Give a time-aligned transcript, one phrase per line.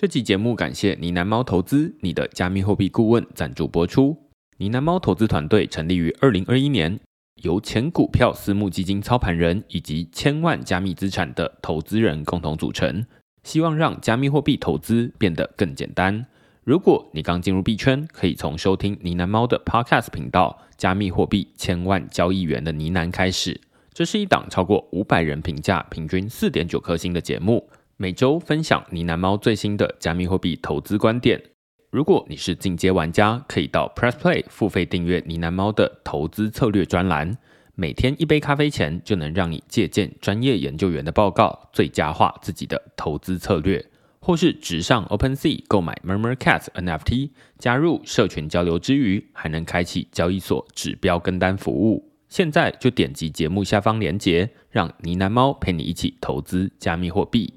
[0.00, 4.16] 这期节目感谢呢喃猫投资你的加密货币顾问赞助播出。
[4.56, 6.98] 呢喃猫投资团队成立于二零二一年，
[7.42, 13.04] 由前股票私募基金操盘人以及千万加密资产的投资人共同组成，
[13.44, 16.24] 希望让加密货币投资变得更简单。
[16.64, 23.60] 如果你刚进入币圈，可以从收听呢喃猫的 Podcast 频道《加密货币千万交易员的呢喃》开始。
[23.92, 27.68] 这是一档超过五百人评价、平均四点九颗星的节目。
[28.02, 31.38] 每周分享呢喃猫最新的加密货币投资观点。
[31.90, 37.36] 如果你是进阶玩家，可以到 Press Play 付费订阅呢喃猫的投资策略专栏。
[37.74, 43.84] 每天一杯咖啡钱，就能让你借鉴专业研究员的报告，最佳化自己的投资策略。
[44.18, 52.10] 或是直上 OpenSea 购买 Murmur Cat NFT，加入社群交流之余，还能开启交易所指标跟单服务。
[52.30, 57.52] 现在就点击节目下方链接，让呢喃猫陪你一起投资加密货币。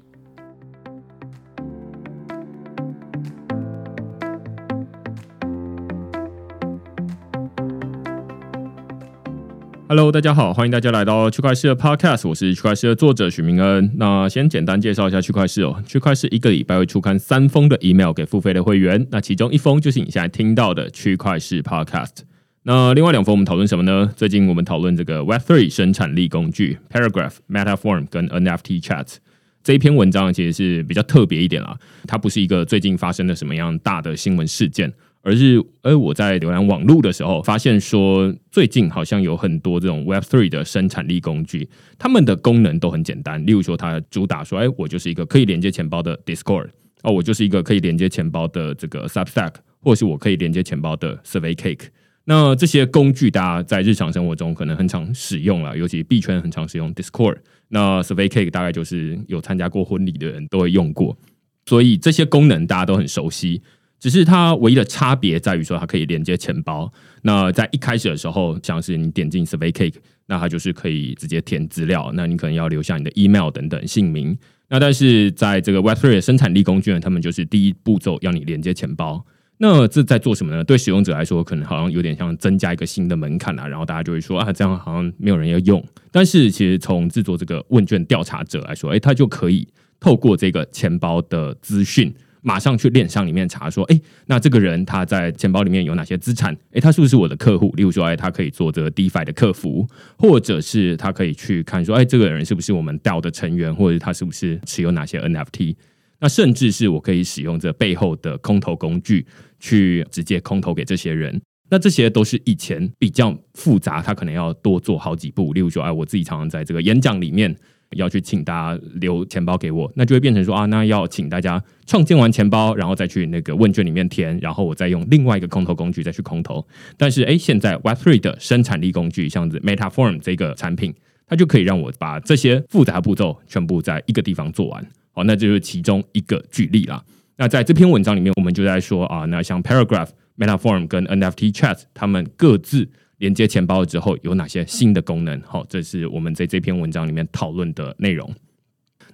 [9.86, 13.92] Hello，大家好，欢迎大家来到区块市的 Podcast，我是区块市的作者许明恩。
[13.96, 22.20] 那先简单介绍一下区块市哦，区块市一个礼拜会出刊三封的 email 给付费的会员，那其中一封就是你现在听到的区块市 Podcast。
[22.62, 24.10] 那另外两封我们讨论什么呢？
[24.16, 29.16] 最近我们讨论这个 Web3 生产力工具 Paragraph、Metaform 跟 NFT Chat
[29.62, 31.76] 这一篇文章，其实是比较特别一点啦，
[32.08, 34.90] 它不是一个最近发生的什么样大的新闻事件。
[35.24, 41.66] 而是，而我在浏览网络的时候，发现说最近好像有很多这种 Web Three 的生产力工具，
[41.98, 43.44] 他们的功能都很简单。
[43.46, 46.68] 例如说，它主打说，哎，我就是一个可以连接钱包的 Discord，
[47.02, 51.86] 哦，我就是一个可以连接钱包的这个 Substack，或是我可以连接钱包的 Survey Cake。
[52.26, 57.38] 那这些工具，大家在日常生活中可能很常使用了，尤其币圈很常使用 Discord。
[57.68, 61.16] 那 Survey Cake 大概就是有参加过婚礼的人都会用过，
[61.64, 63.62] 所以这些功能大家都很熟悉。
[64.04, 66.92] 只是它唯一的差别在于说，它可以连接钱包。
[67.22, 69.94] 那在一开始的时候，像是你点进 Survey Cake，
[70.26, 72.12] 那它就是可以直接填资料。
[72.12, 74.36] 那你可能要留下你的 email 等等姓名。
[74.68, 79.24] 那但是在这个 Web3 的生产力工具呢，他们就是第一步骤要你连接钱包。
[79.56, 80.62] 那这在做什么呢？
[80.62, 83.66] 对使用者来说，可能好像有点像增加一个新的门槛啊。
[83.66, 85.82] 然后大家就会说啊，这样好像没有人要用。
[86.12, 89.66] 但是其实从制作这个问卷调查者来说，哎，他就可以
[89.98, 92.14] 透过这个钱包的资讯。
[92.46, 96.54] 马上去链上里面查说，哎，那这个人他在钱包里面有哪些资产？
[96.72, 97.72] 哎，他是不是我的客户？
[97.74, 99.88] 例如说，哎，他可以做这个 DeFi 的客服，
[100.18, 105.74] 或者是他可以去看说，哎，这个人是不是我们 DAO 的成员，或者他是不是持有哪些 NFT？
[106.20, 109.26] 那甚至是我可以使用这背后的空投工具
[109.58, 111.40] 去直接空投给这些人。
[111.70, 115.54] 那这些都是以前比较复杂，他可能要多做好几步。
[115.54, 117.56] 例如说，哎，我自己常常在这个演讲里面。
[117.92, 126.66] 要去请大家留钱包给我，那就会变成说啊，那要请大家创建完钱包，然后再去那个问卷里面填，然后我再用另外一个空投工具再去空投。
[126.96, 130.92] 但是哎，现在 Web3 的生产力工具，像是 Metaform 这个产品，
[131.26, 134.84] 它就可以让我把这些复杂步骤全部在一个地方做完。
[135.12, 137.02] 好，那这就是其中一个举例啦。
[137.36, 142.88] 那在这篇文章里面，我们就在说啊，那像 Paragraph、Metaform 跟 NFT Chat，他们各自。
[143.24, 145.40] 连接钱包之后有哪些新的功能？
[145.46, 148.30] 好，这是我们在这篇文章里面讨论的内容。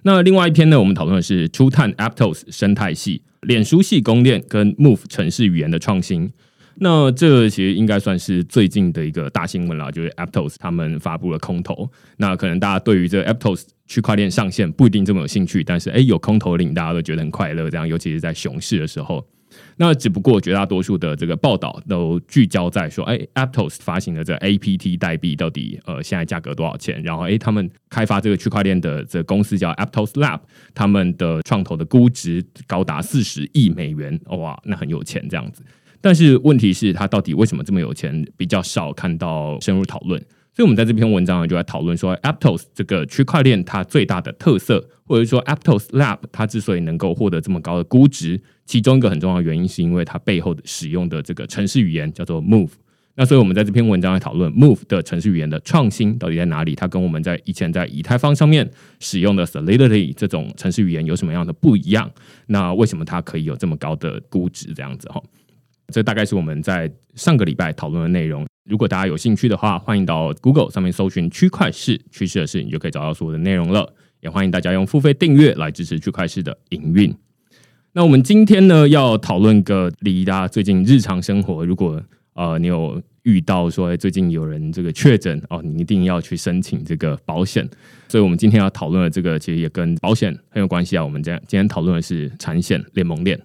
[0.01, 6.29] 那另外一篇呢，我们讨论的是初探 Aptos 生态系、脸书系公链跟 Move 城市语言的创新。
[6.75, 11.89] 那这其实应该算是最近的一个大新闻了，就是 Aptos 他们发布了空投。
[12.17, 17.69] 那可能大家对于这 Aptos 区块链上线不一定这么有兴趣，但是哎，有空投领，大家都觉得很快乐。
[17.69, 19.25] 这样，尤其是在熊市的时候。
[19.77, 27.01] 那只不过绝大多数的这个报道都聚焦在说，哎，Aptos 发行的这 APT 代币到底呃现在价格多少钱？
[27.03, 30.39] 然后哎，他们开发这个区块链的这公司叫 Aptos Lab，
[30.73, 35.63] 他们的创投的估值高达四十亿美元，哇，那很有钱这样子。
[35.99, 38.25] 但是问题是，他到底为什么这么有钱？
[38.35, 40.19] 比较少看到深入讨论。
[40.61, 52.69] 所以，我们在这篇文章呢，就在讨论说，Aptos 这个区块链它最大的特色，或者说 Aptos Lab 它之所以能够获得这么高的估值，其中一个很重要的原因，是因为它背后的使用的这个城市语言叫做 Move。
[53.15, 56.75] 那所以，我们在这篇文章来讨论 Move 的城市语言的创新到底在哪里？
[56.75, 58.69] 它跟我们在以前在以太坊上面
[58.99, 62.11] 使用的 Solidity 这种城市语言有什么样的不一样？
[62.45, 64.71] 那为什么它可以有这么高的估值？
[64.75, 65.19] 这样子哈，
[65.87, 68.45] 这大概是我们在上个礼拜讨论的内容。
[68.63, 73.93] 如果大家有兴趣的话，欢迎到 Google 上面搜寻“区块市趋势的事”，你就可以找到所有的内容了。
[74.19, 77.11] 也欢迎大家用付费订阅来支持区块市的营运。
[77.93, 82.01] 那我们今天呢，要讨论个离大家最近日常生活，如果
[82.33, 87.67] 呃你有遇到说，最近有人这个确诊哦，你一定要去申请这个保险。
[88.09, 91.03] 所以，我们今天要讨论的这个，其实也跟保险很有关系啊。
[91.03, 93.39] 我们今今天讨论的是产险联盟链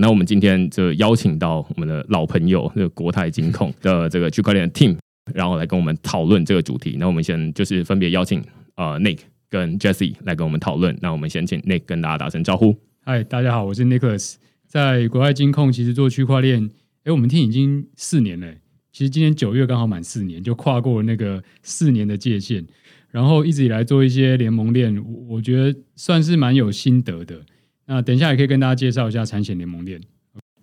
[0.00, 4.96] 那我们今天就邀请到我们的老朋友，这个国泰金控的这个区块链 team，
[5.32, 6.96] 然后来跟我们讨论这个主题。
[6.98, 8.42] 那我们先就是分别邀请
[8.76, 10.96] 呃 Nick 跟 Jesse 来跟我们讨论。
[11.00, 12.76] 那我们先请 Nick 跟大家打声招呼。
[13.04, 14.34] 嗨，大家好，我是 Nicholas，
[14.66, 16.68] 在国泰金控其实做区块链，
[17.04, 18.52] 哎，我们听已经四年了。
[18.92, 22.66] 其实今年九月刚好满四年，就跨过了那个四年的界限，
[23.10, 27.40] 然后一直以来做一些联盟链，我我觉得算是蛮有心得的。
[27.88, 30.00] 那等一下也可以跟大家介绍一下产险联盟链。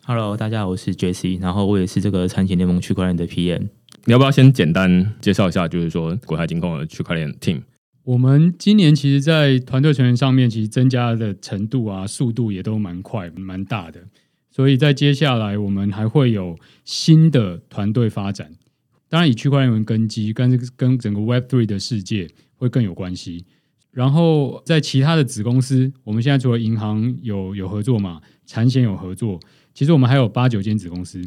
[0.03, 3.69] Hello，大家好，我是 Jesse，然后我也是这个产险联盟区块链的 PM。
[4.03, 7.61] 你要不要先简单介绍一下，就是说国泰金控的区块链 team？
[8.03, 14.03] 我们今年其实，在团队成员上面，其实增加的程度啊，速度也都蛮快、蛮大的。
[14.51, 18.51] 所以在接下来，我们还会有新的团队发展，
[19.07, 23.45] 当然以区块链为根基，跟跟整个 Web Three 的世界会更有关系。
[23.93, 29.39] 然后在其他的子公司，我们现在除了银行有有合作嘛，产险有合作，
[29.73, 31.21] 其实我们还有八九间子公司，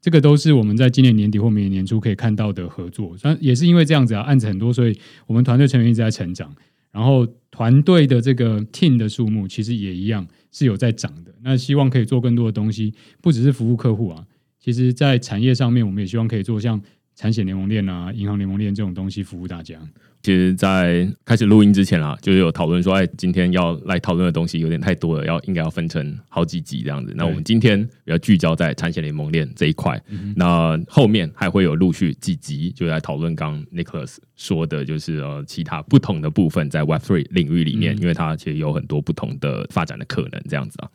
[0.00, 3.16] 这个都是我们在今年年底或明年年初可以看到的合作。
[3.22, 6.52] 但也是因为这样子啊，案子很多，所以我们团队成员一直在成长，
[6.90, 10.26] 然后团队的这个 team 的数目其实也一样。
[10.50, 14.24] 是有在涨的，那希望可以做更多的东西，不只是服务客户啊。
[14.58, 16.80] 其实，在产业上面，我们也希望可以做像
[17.18, 19.76] 产险联盟链啊、银行联盟链这种东西，服务大家。
[20.22, 27.12] 其实，在开始录音之前啊，就是有讨论说，哎，今天要来讨论的东西有点太多了，要应该要分成好几集这样子。
[27.16, 30.00] 那我们今天比较聚焦在产险联盟链这一块，
[30.36, 40.88] 那后面还会有陆续几集，就来讨论刚 Nicholas 说的，就是呃其他不同的部分在 Web Three 领域里面，因为它其实有很多不同的发展的可能这样子啊。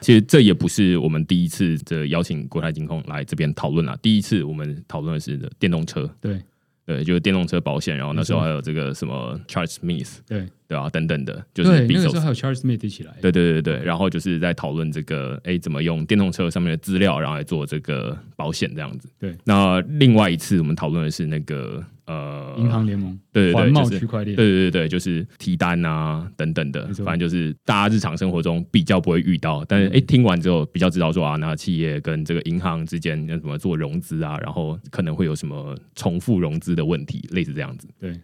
[0.00, 6.40] 其实这也不是我们第一次这邀请国泰金控来这边讨论啊，第一次我们讨论的是电动车，对。
[6.86, 19.08] 对，就是电动车保险，然后那时候还有这个什么 Charles Smith，对对啊，等等的，就是那个时候还有 Charles Smith 一起来，对对对对，然后就是在讨论这个，哎，怎么用电动车上面的资料，然后来做这个保险这样子。
[19.18, 21.82] 对，那另外一次我们讨论的是那个。
[22.08, 37.86] 呃，银行联盟，对对对，就是区块链，对对对对，就是提单啊等等的，反正就是大家日常生活中比较不会遇到，但是哎，听完之后比较知道说啊，那企业跟这个银行之间要怎么做融资啊，然后可能会有什么重复融资的问题，类似这样子。
[38.00, 38.18] 对，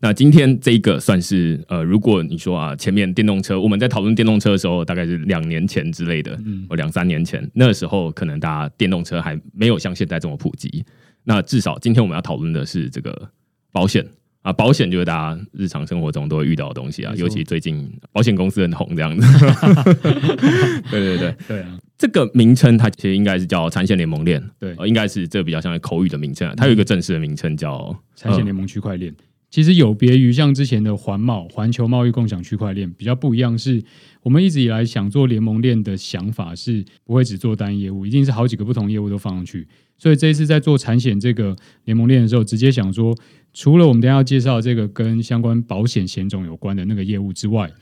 [0.00, 10.84] 那今天这一个算是呃，如果你说啊，前面电动车我们在讨论电动车的时候，大概是两年前之类的，嗯，或两三年前，那时候可能大家电动车还没有像现在这么普及。
[11.24, 13.28] 那至少今天我们要讨论的是这个
[13.72, 14.06] 保险
[14.42, 19.26] 啊，保险就是大家日常生活中都会遇到的东西啊，尤其最近保险公司很红这样子。
[20.90, 29.12] 对对对对啊，这个名称它其实应该是叫产险联盟链，对，应该是这比较像口语的名称，它有一个正式的名称叫产险联盟区块链。
[29.56, 33.82] 其实有别于像之前的环贸环球贸易共享区块链，比较不一样是，
[34.22, 39.66] 我们一直以来想做联盟链的想法是不会只做单业务，一定是好几个不同业务都放上去。
[39.96, 43.16] 所以这一次在做产险这个联盟链的时候，直接想说，
[43.54, 47.72] 除了我们等下要介绍这个跟相关保险险种有关的那个业务之外，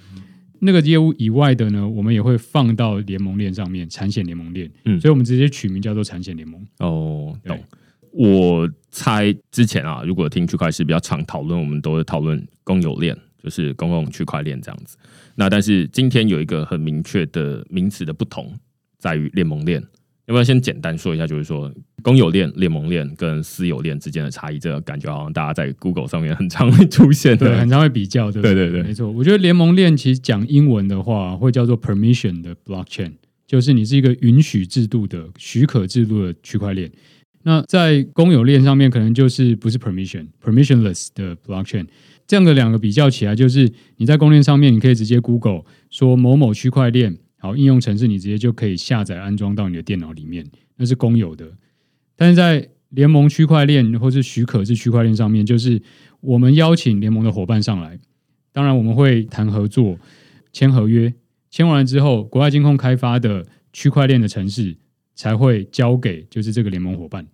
[0.61, 4.71] 那个业务以外的呢，我们也会放到联盟链上面，产险联盟链。
[4.85, 6.65] 嗯，所以我们直接取名叫做产险联盟。
[6.79, 7.59] 哦，懂。
[8.17, 14.97] 我猜之前啊，如果听区块链比较常讨论，我们都会讨论公有链，就是公共区块链这样子。
[15.35, 18.53] 那但是今天有一个很明确的名词的不同，
[18.99, 19.83] 在于联盟链。
[20.27, 21.71] 要不要先简单说一下，就是说
[22.03, 24.59] 公有链、联盟链跟私有链之间的差异？
[24.59, 29.11] 这个感觉好像大家在 Google 上面很常会出现的，很常会比较，对对对对，没错。
[29.11, 33.13] 我觉得联盟链其实讲英文的话，会叫做 permission 的 blockchain，
[33.47, 36.91] 就是你是一个允许制度的、许可制度的区块链。
[37.45, 41.87] 那在公有链上面，可能就是不是 permission permissionless 的 blockchain。
[42.27, 47.17] 这样的两个比较起来，就是你在公链上面，你可以直接 Google 说某某区块链。
[47.39, 50.47] 好，应用程式你直接就可以下载安装到你的电脑里面，
[50.77, 51.47] 那是公有的。
[52.17, 55.83] 但是在联盟区块链或是许可制区块链上面，就是
[56.23, 58.01] 我们邀请联盟的伙伴上来，
[58.51, 59.99] 当然我们会谈合作、
[60.55, 61.13] 签合约，
[61.51, 64.75] 签完了之后，国外金控开发的区块链的城市
[65.15, 67.27] 才会交给就是这个联盟伙伴，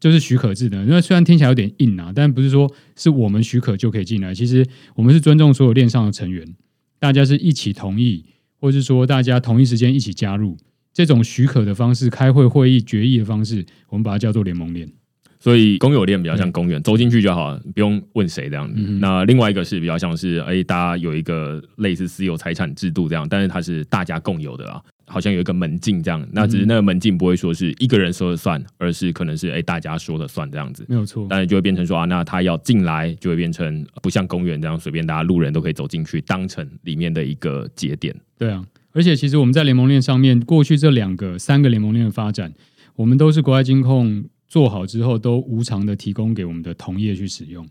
[0.00, 0.84] 就是许可制的。
[0.84, 6.54] 那虽然听起来有点硬啊，但不是说是我们许可就可以进来，其实我们是尊重所有链上的成员，
[6.98, 8.24] 大家是一起同意。
[8.60, 10.56] 或是说大家同一时间一起加入
[10.92, 14.90] 这种许可的方式，开会会议决议的方式，我们把它叫做联盟链。
[15.38, 18.80] 所以公有链比较像公园，走进去就好，不用问谁这样子。
[19.00, 24.82] 那另外一个是比较像是，哎，大家有一个类似私有财产制度这样，但是它是大家共有的啊。
[25.08, 30.84] 好像有一个门禁这样，那只是那个门禁不会说是一个人说了算，而是可能是哎大家说了算这样子。
[30.88, 31.26] 没有错。
[31.28, 38.14] 但是就会变成说啊，那他要进来就会变成不像公园这样随便大家路人都可以走进去，当成里面的一个节点。
[38.36, 42.52] 对啊，而且其实我们在联盟链上面，过去这两个、三个联盟链的发展，
[42.94, 47.66] 我们都是国外金控做好之后，都无偿的提供给我们的同业去使用。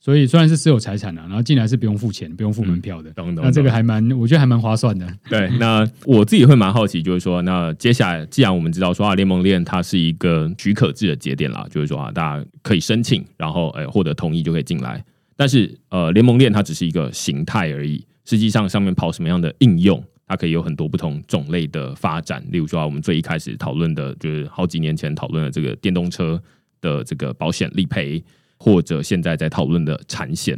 [0.00, 5.06] 所以虽然是私有财产啊，然后进来是不用付钱、不用付门票的，懂懂那这个懂还蛮，我觉得还蛮划算的。
[5.28, 15.04] 对，那我自己会蛮好奇，就是说，那接下来既然我们知道说啊，联盟链它是一个许可制的节点啦，就是说啊，大家可以申请，然后哎获得同意就可以进来。
[15.36, 22.42] 但是呃，联盟链它只是一个形态而已，实际上上面跑什么样的应用，它可以有很多不同种类的发展。
[22.50, 26.42] 例如说啊，我们最一开始讨论的，就是好几年前讨论的这个电动车
[26.80, 28.22] 的这个保险理赔，
[28.60, 30.56] 或者现在在讨论的产险。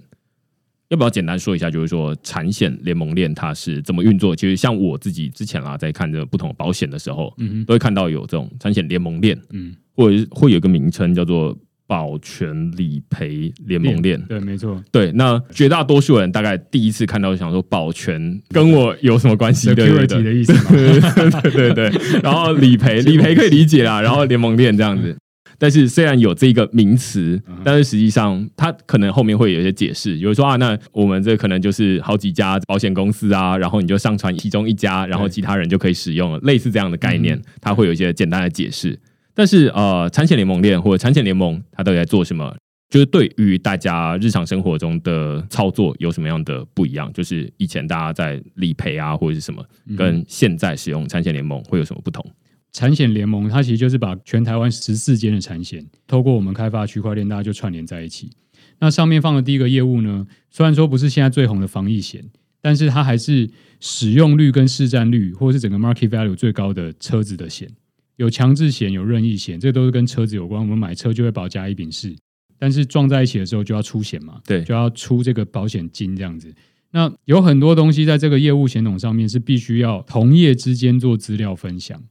[0.88, 4.36] 要不要简单说一下，就是说产险联盟链它是怎么运作？
[4.36, 11.56] 其实像我自己之前啦，在看这不同保险的时候，嗯都会看到有这种产险联盟链，嗯，或者是会有一个名称叫做
[11.86, 14.20] 保全理赔联盟链。
[14.28, 14.84] 对，没错。
[14.92, 19.74] 对，那绝大多数人大概第一次看到，想说保全跟我有什么关系？
[19.74, 20.52] 对对对的意思，
[21.40, 21.90] 对对对，
[22.22, 25.16] 然后理赔 理赔可以理解啦，然后联盟链这样子。
[25.62, 38.98] 但是虽然有这个名词嗯，但是实际上它可能后面会有一些解释，比如说啊，那我们这可能就是好几家保险公司啊，然后你就上传其中一家，然后其他人就可以使用了，类似这样的概念，它会有一些简单的解释。
[39.34, 42.52] 但是呃，产险联盟链或者产险联盟，它到底在做什么？
[42.90, 47.08] 就是对于大家日常生活中的操作有什么样的不一样？
[47.12, 49.64] 就是以前大家在理赔啊或者是什么，
[49.96, 52.28] 跟现在使用产险联盟会有什么不同？
[52.72, 58.30] 产险联盟它其实就是把全台湾十四间的产险，透过我们开发的区块链，大家就串联在一起。
[58.78, 62.24] 那上面放的第一个业务呢，虽然说不是现在最红的防疫险，
[62.60, 63.48] 但是它还是
[63.78, 67.68] 使用率跟市占率，或者是整个 market value 最高的车子的险。
[68.16, 70.60] 有强制险，有任意险，这都是跟车子有关。
[70.60, 72.14] 我们买车就会保加一丙式，
[72.58, 76.52] 但是撞在一起的时候就要出险嘛，对就要出这个保险金这样子。
[76.90, 82.02] 那有很多东西在这个业务险种上面是必须要同业之间做资料分享，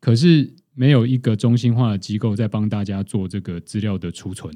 [0.00, 4.52] 可是没有一个中心化的机构在帮大家做这个资料的储存。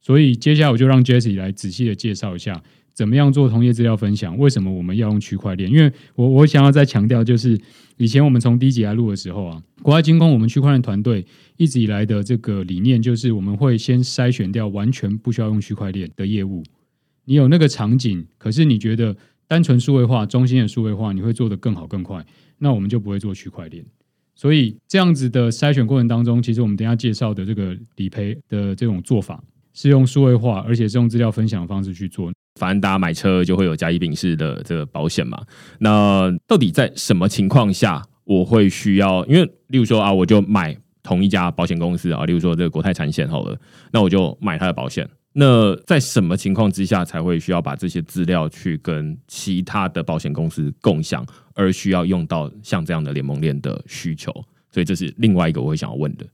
[0.00, 2.62] 所以接下来我就让 Jesse 来仔细的介绍一下，
[2.94, 5.70] 怎么样做同业资料分享，为什么我们要用区块链？
[5.70, 7.60] 因为我我想要再强调，就是
[7.98, 11.26] 以前我们从第一集来录的时候啊，国外金控我们区块链团队
[11.58, 16.62] 一直以来的这个理念就是，我们会先筛选掉完全不需要用区块链的业务。
[17.26, 19.14] 你有那个场景，可是你觉得
[19.46, 22.24] 单纯数位化、中心的数位化，你会做得更好更快，
[22.58, 23.84] 那我们就不会做区块链。
[24.40, 29.38] 所以这样子的筛选过程当中，其实我们等下介绍的这个理赔的这种做法，
[29.74, 32.32] 是用数位化，而且是用资料分享的方式去做。
[32.58, 35.42] 反正大家买车就会有甲乙丙式的这个保险嘛。
[35.78, 39.22] 那到底在什么情况下我会需要？
[39.26, 43.60] 因为例如说啊，我就买同一家保险公司啊，例如说这个国泰产险好了，
[43.92, 45.06] 那我就买它的保险。
[45.32, 54.32] 那在什么情况之下才会需要把这些资料去跟其他的保险公司共享，而需要用到像这样的联盟链的需求？
[54.72, 56.26] 所以这是另外一个我会想要问的。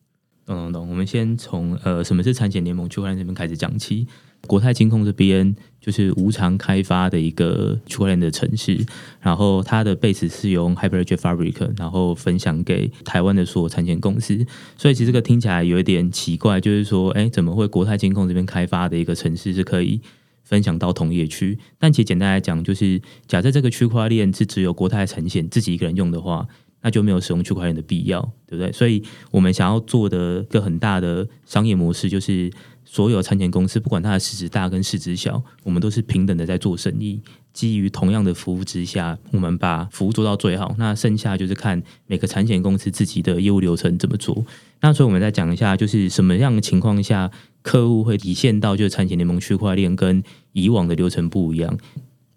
[0.47, 0.89] 懂懂懂。
[0.89, 4.07] 我们先从呃什么是产险联盟区块链这边开始讲起。
[4.47, 8.79] 国泰金控这边就是无偿开发的一个区块链的城市，
[9.21, 14.47] 然后它的 base 是用 Hyperledger Fabric，然后分享给台湾的所有产险公司。
[14.77, 20.01] 所以其实这个听起来有一点奇怪，就是说，哎，怎么会国泰金控这边开发的一个城市是可以
[20.45, 21.59] 分享到同业区？
[21.77, 26.47] 但其实简单来讲，就是假设这个区块链是只有国泰产险自己一个人用的话，
[26.87, 28.71] 那就没有使用区块链的必要，对不对？
[28.71, 29.03] 所以
[29.33, 32.49] 我们想要做的一个很大的商业模式，就是
[32.85, 37.21] 所有产险公司，不管它的市值大跟市值小，我们都是平等的在做生意。
[37.53, 40.77] 基于同样的服务之下，我们把服务做到最好。
[40.79, 44.45] 那剩下就是看每个产险公司自己的业务流程怎么做。
[44.81, 51.77] 那所以我们再讲一下，就是什么样的情况下客户会体现到就是产险联盟区块链跟以往的流程不一样。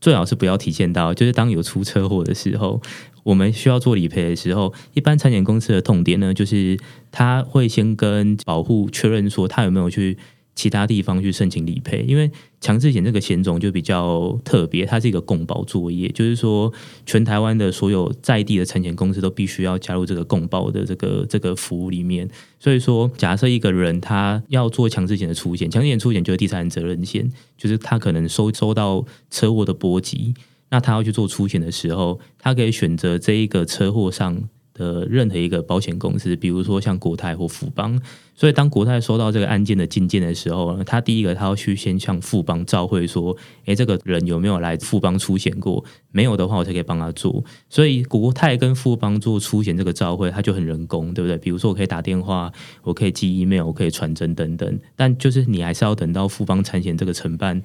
[0.01, 2.81] 最好是不要体现到，就是当有出车祸的时候，
[3.29, 6.75] 我们需要做理赔的时候，一般产险公司的痛点呢，就是
[7.11, 10.17] 他会先跟保护确认说他有没有去
[10.55, 16.73] 其他地方去申请理赔，因为强制险这个险种就比较特别，它是一个共保作业，就是说
[17.05, 22.27] 全台湾的所有在地的产险公司都必须要加入这个共保的这个这个服务里面。
[22.59, 30.33] 所以说，假设一个人他要做强制险的出险，强制险出险就是第三人责任险，就是他可能收收到车祸的波及，
[30.69, 34.49] 那他要去做出险的时候，他可以选择这一个车祸上。
[34.71, 38.01] 的任何一个保险公司，比如说像国泰或富邦。
[38.33, 43.35] 所以当国泰收到这个案件的进件的时候，他第一个他要去先向富邦照会说，
[43.65, 45.83] 诶，这个人有没有来富邦出险过？
[46.13, 47.43] 没有的话，我才可以帮他做。
[47.69, 51.37] 所以国泰跟富邦做出险这个照会，他就很人工，对不对？
[51.37, 52.49] 比如说我可以打电话，
[52.83, 57.61] 我可以寄 email，我可以传真等等，但就是你还是要等到富邦产险这个承办。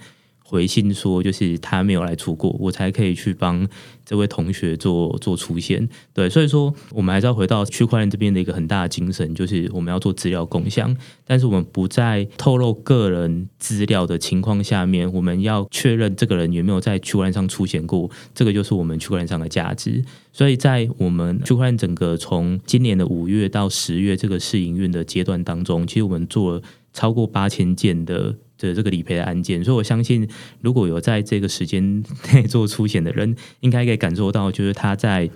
[0.47, 3.67] 回信说，就是他没有来出过，我才可以去帮
[4.05, 5.89] 这位同学做做出现。
[6.13, 10.95] 对，所以说我们还是要回到区块链这边的一个很大的精神，就是我们要做资料共享，
[11.27, 20.05] 但是我们不在透露个人资料的情况下面，我们要确认这个人有没有在区块链上出现过，这个就是我们区块链上的价值。
[20.31, 28.37] 所以在我们区块链整个从今年的五月到十月这个试营运的阶段当中，其实我们做了超过八千件的。
[28.59, 30.29] 的这个理赔的案件，所以我相信，
[30.61, 35.29] 如果有在这个时间内 做出险的人，应该可以感受到，就是他在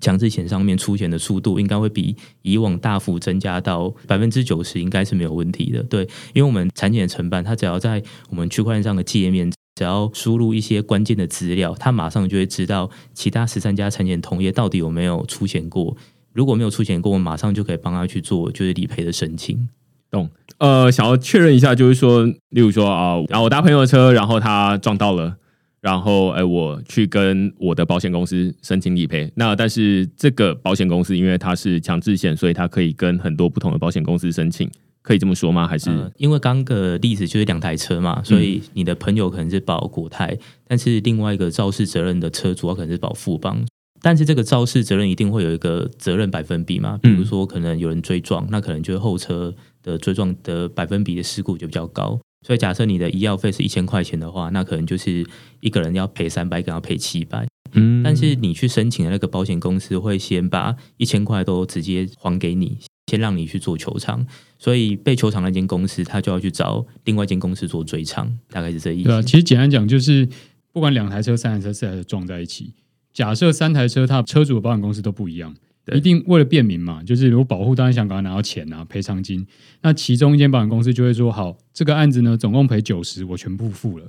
[0.00, 5.82] 强制险上面出险的速度，应该会比以往大幅增加到百分之九十，应该是没有问题的。
[5.84, 6.02] 对，
[6.34, 15.96] 因为我们产险承办，他只要在我们区块链上的界面，只要输入一些关键的资料，他马上就会知道其他十三家产险同业到底有没有出险过。
[16.32, 19.68] 如果没有出险过，我马上就可以帮他去做就是理赔的申请。
[20.14, 25.34] 懂，呃，想要确认一下，就是说，例如说啊，然后我搭朋友的车，然后他撞到了，
[25.80, 29.32] 然后哎，我去跟我的保险公司申请理赔。
[29.34, 34.70] 那但是这个保险公司因为它是强制险，所以它可以跟很多不同的保险公司申请，
[35.02, 35.66] 可以这么说吗？
[35.66, 43.66] 还是因为刚个例子就是两台车嘛，所以你的朋友可能是保国泰，但是另外一个肇事责任的车主可能是保富邦。
[44.00, 46.98] 但是这个肇事责任一定会有一个责任百分比嘛？
[47.02, 49.54] 比如说可能有人追撞，那可能就是后车
[49.84, 52.18] 的追撞的百分比的事故就比较高。
[52.44, 55.24] 所以假设你的医药费是一千块钱的话，那可能就是
[55.60, 57.46] 一个人要赔三百，一个要赔七百。
[57.72, 62.78] 嗯，但是你去申请的那个保险公司会先把一千块都直接还给你，
[63.10, 64.26] 先让你去做球场。
[64.58, 69.08] 所以被球场那间公司，他就要去找另外一间公司做追偿，大概是这意思。
[69.08, 70.28] 对啊，其实简单讲就是，
[70.72, 72.74] 不管两台车、三台车、四台车撞在一起。
[73.12, 75.54] 假设三台车，它车主的保险公司都不一样，
[75.92, 79.46] 一定为了便民嘛，就是如果保护当然想赶快拿到钱啊，赔偿金。
[79.82, 84.08] 那其中一间保险公司就会说：好，这个案子呢，总共赔九十，我全部付了，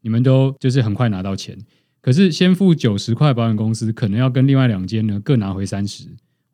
[0.00, 1.58] 你们都就是很快拿到钱。
[2.00, 6.04] 可是先付九十块，保险公司可能要跟另外两间呢各拿回三十，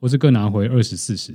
[0.01, 1.33] 或是各拿回二十四十。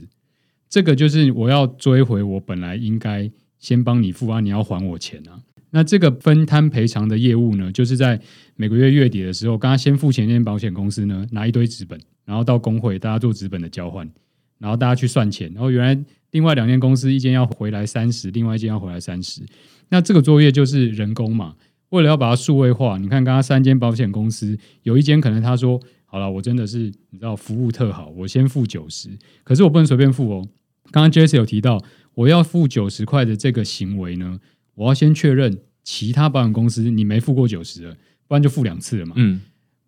[0.67, 5.39] 这个就是我要追回我本来应该先帮你付啊，你要还我钱啊。
[5.69, 8.19] 那这个分摊赔偿的业务呢，就是在
[8.57, 11.97] 每个月月底的时候，刚刚先付钱那间保险公司呢，拿一堆纸本，
[12.31, 14.09] 然后到工会大家做资本的交换，
[14.57, 19.41] 然后大家去算钱，然后原来另外两间公司一间要回来三十，另外一间要回来三十，
[19.89, 21.55] 那这个作业就是人工嘛，
[21.89, 29.09] 为了要把它数位化，你看刚刚三间保险公司有一间可能他说好了，我真的是你知道服务特好，我先付九十，
[29.43, 30.47] 可是我不能随便付哦，
[30.89, 34.39] 刚刚 Jesse 有提到我要付九十块的这个行为呢。
[34.75, 39.13] 我要先确认其他保险公司你没付过九十了，不然就付两次了嘛。
[39.17, 39.41] 嗯，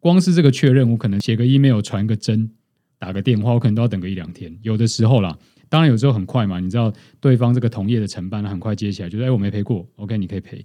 [0.04, 2.52] 光是这个确认，我可能写个 email 传个真，
[3.00, 4.54] 打个电话，我可能都要等个一两天。
[4.62, 5.40] 有的时候啦，
[5.70, 6.60] 当然有时候很快嘛。
[6.60, 10.62] 你知道对方这个同业的承办，很快接起来，就是：“哎，我没赔过，OK，你可以赔。”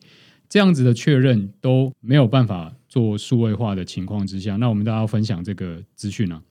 [0.51, 6.43] 这样子的确认都没有办法做数位化的情况之下，那我们大家要分享这个资讯啊，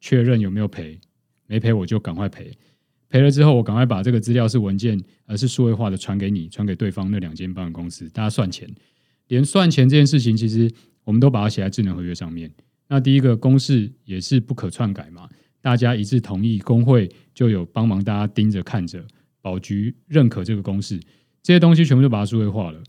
[0.00, 1.00] 确认有没有赔，
[1.48, 2.52] 没赔我就赶快赔。
[3.08, 8.72] 赔了之后，我赶快把这个资料是文件，而是数位化的传给你，传给对方那两间保险公司，大家算钱。
[9.26, 10.70] 连算钱这件事情，其实
[11.06, 12.50] 我们都把它写在智能合约上面。
[12.88, 15.28] 那第一个公式也是不可篡改嘛，
[15.62, 19.02] 大家一致同意，工会就有帮忙大家盯着看着，
[19.40, 21.00] 保局认可这个公式，
[21.42, 22.82] 这些东西全部都把它数位化了。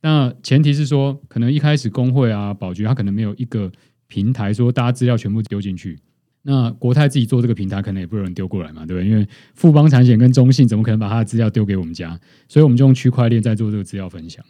[0.00, 3.70] 那前提是说，可能一开始工会啊，保局他可能没有一个
[4.08, 5.98] 平台说大家资料全部丢进去。
[6.42, 9.08] 那国泰自己做这个平台，可能也不有人丢过来嘛，对不对？
[9.08, 12.18] 因为富邦产险跟中信怎么可能把他的资料丢给我们家？
[12.48, 14.44] 所以我们就用区块链在做这个资料分享。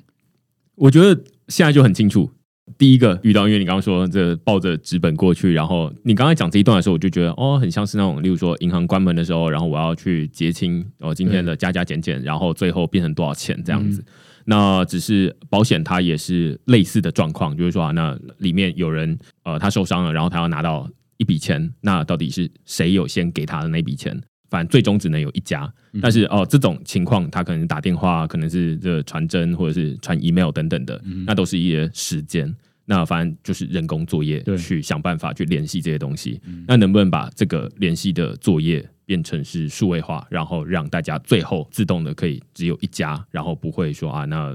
[0.75, 2.31] 我觉得现在就很清楚。
[2.79, 14.05] 第一个遇到，因为你刚刚说这抱着纸本过去，然后你刚才讲这一段的时候，我就觉得哦，很像是那种，例如说银行关门的时候，然后我要去结清哦今天的加加减减，然后最后变成多少钱这样子。
[14.45, 20.89] 那只是保险，它也是类似的状况，就是说啊，那里面有人呃他受伤了，然后他要拿到。
[21.19, 24.21] 一笔钱，那到底是谁有先给他的那笔钱？
[24.53, 25.73] 反正最终只能有一家。
[26.03, 32.55] 但是哦，这种情况他可能打电话，可能是这传真或者是传 email 等等的，那都是一些时间。
[32.85, 36.39] 那反正就是人工作业去想办法去联系这些东西。
[36.69, 44.55] 那能不能把这个联系的作业变成是数位化，然后让大家最后自动的可以只有一家，然后不会说啊，那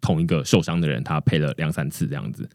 [0.00, 2.48] 同一个受伤的人他赔了两三次这样子。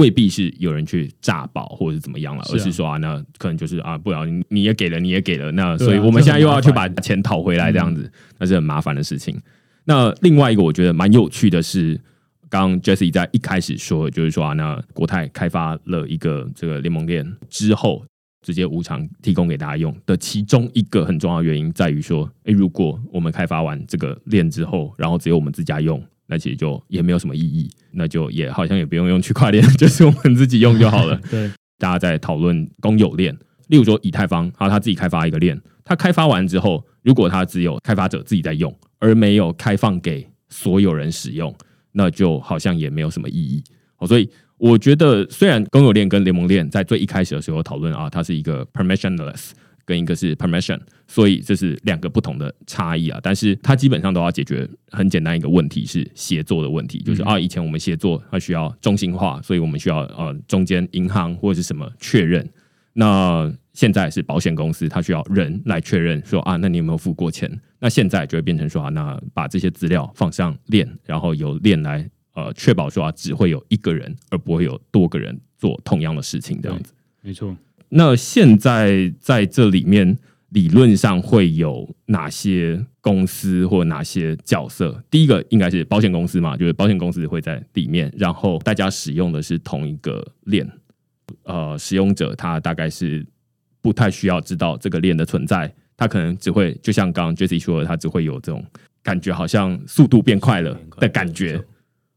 [0.00, 9.38] 未必是有人去诈保或者是怎么样了，而是说啊，那可能就是啊，不然你也给了，你也给了，那所以我们现在又要去把钱讨回来，这样子，那是很麻烦的事情。
[9.84, 12.00] 那另外一个我觉得蛮有趣的是，
[12.48, 18.02] 刚刚 Jesse 在一开始说，就是说啊，那国泰开发了一个这个联盟链之后，
[18.42, 31.20] 直接无偿提供给大家用的其中一个很重要的原因在于说，诶，如果我们开发完这个链之后，然后只有我们自家用，那其实就也没有什么意义，那就也好像也不用用区块链， 就是我们自己用就好了。
[31.28, 41.52] 对，大家在讨论公有链，例如说以太坊，啊，他自己开发一个链，他开发完之后，如果他只有开发者自己在用，而没有开放给所有人使用，
[41.92, 43.62] 那就好像也没有什么意义。
[43.96, 49.50] 好，所以我觉得，虽然公有链跟联盟链在最一开始的时候讨论啊，它是一个 permissionless。
[49.86, 50.78] 跟一个是 permission，
[51.12, 53.18] 所以这是两个不同的差异啊。
[53.20, 62.48] 但是它基本上都要解决很简单一个问题，是协作的问题，就是、啊，以前我们协作它需要中心化，所以我们需要呃中间银行或者是什么确认。
[62.92, 67.50] 那现在是保险公司，它需要人来确认说啊，那你有没有付过钱？
[67.80, 76.92] 那现在就会变成说啊，那把这些资料放上链，然后由链来呃确保说啊，只会有一个人，而不会有多个人做同样的事情这样子。
[77.22, 77.56] 没错。
[77.90, 80.16] 那现在在这里面，
[80.50, 85.02] 理论上会有哪些公司或哪些角色？
[85.10, 90.68] 第一个应该是保险公司嘛，就是保险公司会在里面，然后大家使用的是同一个链，
[91.44, 93.26] 呃，使用者他大概是
[93.80, 98.64] 不太需要知道这个链的存在，他可能只会就像刚刚 Jesse 说的，他只会有这种
[99.02, 101.62] 感觉，好像速度变快了的感觉。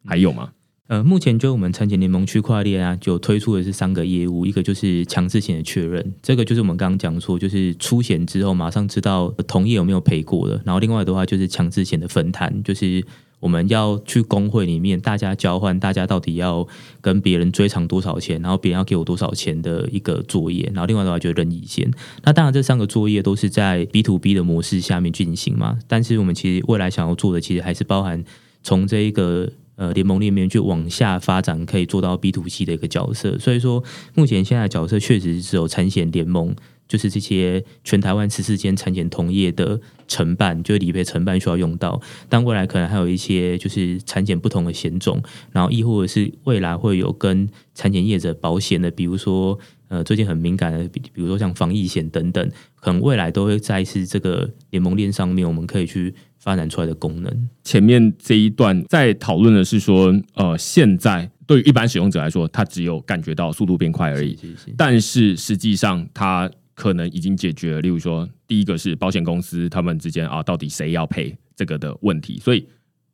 [0.05, 0.51] 还有吗？
[0.93, 10.61] 呃，目前就我们产险联盟区块链啊，就推出的是三个业务，一个就是强制险的确认，这个就是我们刚刚讲说，就是出险之后马上知道同业有没有赔过的。
[10.63, 13.03] 然后另外的话就是强制险的分摊，就是
[13.39, 16.67] 我们要去工会里面大家交换，大家到底要
[17.01, 20.69] 跟别人追偿多少钱，然后别人要给我多少钱的一个作业。
[20.75, 21.89] 然后另外的话就是任意险。
[22.21, 28.23] 那当然这三个作业都是在 B to B 的模式下面进行嘛，但是我们其实未来想要做的，其实还是包含
[28.61, 29.49] 从这一个。
[29.83, 33.37] 呃，联盟里面去往下发展，可以做到 B to C 的一个角色。
[33.37, 36.55] 所以说，目前现在的角色确实只有产险联盟，
[36.87, 41.99] 就是这些全台湾十四间产险同业的承办，就是理赔承办需要用到。
[42.29, 57.49] 但未来可能还有一些就是产险不同的险种，然后亦或者是未来会有跟产险业者保险的，比如说呃最近很敏感的，比比如说像防疫险等等，可能未来都会在是这个联盟链上面，我们可以去发展出来的功能。
[57.63, 67.81] 前面这一段在讨论的是说，呃，现在对于一般使用者来说，他只有感觉到速度变快而已，是是是但是实际上他可能已经解决了。
[67.81, 72.67] 例如说，第一个是保险公司他们之间啊，到底谁要赔这个的问题，所以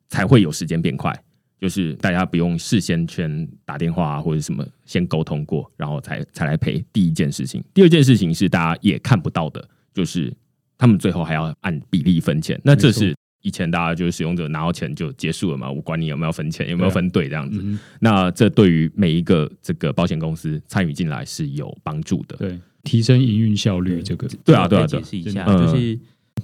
[0.07, 1.13] 才会有时间变快。
[1.61, 6.81] 就是大家不用事先先打电话、啊、或者什么先沟通过，然后才才来赔。
[6.93, 10.33] 第一件事情，第二件事情是大家也看不到的，就是
[10.79, 12.59] 他们最后还要按比例分钱。
[12.63, 13.13] 那这是
[13.43, 17.61] 以前大家就是使用者拿到钱就结束了嘛，我管你有没有分钱，有没有分对这样子。
[17.63, 22.35] 嗯，那这对于每一个这个保险公司参与进来是有帮助的。
[22.37, 25.01] 对，提升营运效率这个，对啊，对啊，对啊。
[25.03, 25.99] 解释一下，嗯就是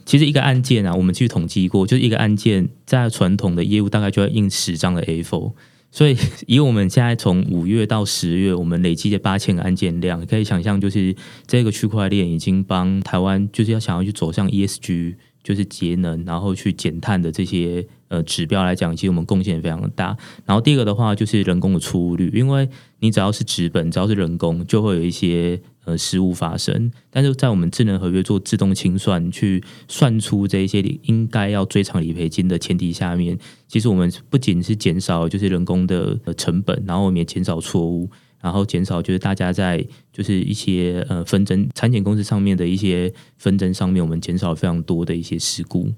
[0.05, 5.53] 其实一个案件啊，我们去统计过，就是一个案件在传统的业务大概就要印十张的 A4。
[5.95, 11.15] 所以，以我们现在从五月到十月，我们累积的八千个案件量，可以想象，就是
[11.47, 20.17] 这个区块链已经帮台湾，就是要想要去走向 ESG，就是节能，然后去减碳的这些呃指标来讲，其实我们贡献非常的大。
[20.45, 22.67] 然后第二个的话，就是人工的出误率，因为
[22.99, 26.91] 你只要是纸本，只要是人工，就会有一些呃失误发生。
[27.09, 38.09] 但是在我们智能合约做自动清算，去算出这一些应该要追偿理赔金的前提下面，其实我们不仅是减少就是人工的呃成本，然后我们也减少错误。
[38.41, 45.91] 然后减少就是大家在就是一些呃纷争产险公司上面的一些纷争上面，我们减少非常多的一些事故。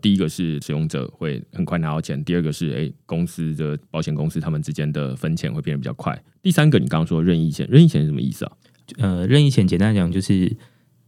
[0.00, 6.20] 第一个是使用者会很快拿到钱，第二个是诶公司的保险公司他们之间的分钱会变得比较快。
[6.42, 8.52] 第三个你刚刚说任意险，任意险是什么意思啊？
[8.98, 10.54] 呃，任意险简单讲就是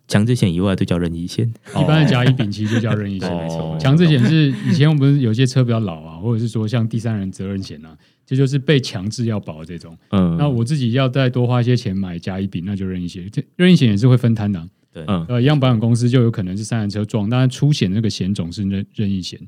[0.06, 1.46] 强制险以外都叫任意险。
[1.70, 3.28] 一般的甲乙丙其实就叫任意险。
[3.28, 9.96] 哦没错强制险是以前我们不是有些车比较老啊，或者是说像第三人责任险啊，这就是被强制要保的这种。
[10.10, 13.28] 嗯，那我自己要再多花一些钱买甲乙丙，那就任意险。
[13.30, 19.38] 这任意险也是会分摊的啊、对，嗯呃，一样保险公司就有可能是三人车撞，当然出险那个险种是任任意险。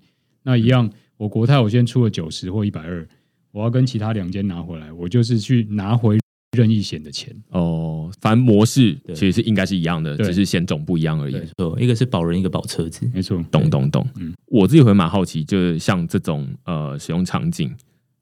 [0.42, 3.06] 那一样，我国泰我先出了九十或一百二，
[3.52, 6.18] 我要跟其他两间拿回来，我就是去拿回
[6.56, 7.32] 任意险的钱。
[7.50, 11.46] 哦，反正模式其实是应该是一样的，只是险种不一样而已对。
[11.56, 13.08] 对，一个是保人，一个保车子。
[13.12, 14.06] 没错，懂懂懂。
[14.16, 17.70] 嗯我自己会蛮好奇，就是像这种呃使用场景，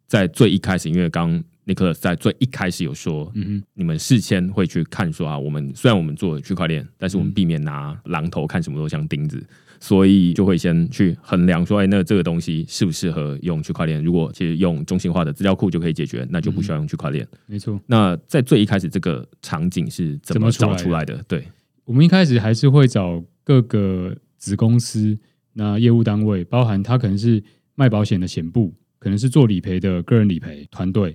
[0.06, 9.42] 在最一开始，因为刚 Nicholas 在最一开始有说，嗯哼，你们事先会去看说啊，我们虽然我们做区块链，但是我们避免拿榔头看什么都像钉子，
[9.84, 14.02] 所以就会先去衡量说，哎，那这个东西适不适合用区块链？
[14.02, 17.28] 如果其实用中心化的资料库就可以解决，那就不需要用区块链。
[17.44, 17.78] 没错。
[17.86, 21.22] 那在最一开始这个场景是怎么找出来的？
[21.28, 21.46] 对，
[21.84, 25.18] 我们一开始还是会找各个子公司、
[25.52, 27.44] 那业务单位，包含他可能是
[27.74, 31.14] 卖保险的险部，可能是做理赔的个人理赔团队。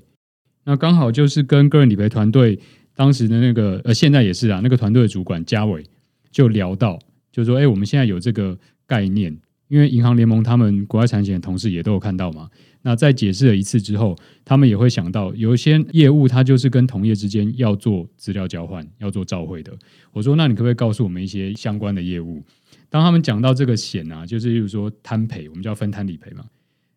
[0.63, 2.59] 那刚好就是跟个人理赔团队
[2.93, 5.83] 当时的那个呃，现在也是啊，那个团队的主管嘉伟
[6.29, 6.99] 就聊到，
[7.31, 9.37] 就说：“哎、我们现在有这个概念，
[9.67, 12.49] 因为银行联盟他们国外产险的同事也都有看到嘛。
[12.81, 14.15] 那在解释了一次之后，
[14.45, 19.73] 他们也会想到，有一些业务它就是跟同业之间要做资料交换、要做照会的。
[20.13, 22.41] 我说，那你可不可以告诉我们一些相关的业务？
[22.89, 26.45] 当他们讲到这个险啊，就是例如说摊赔，我们叫分摊理赔嘛，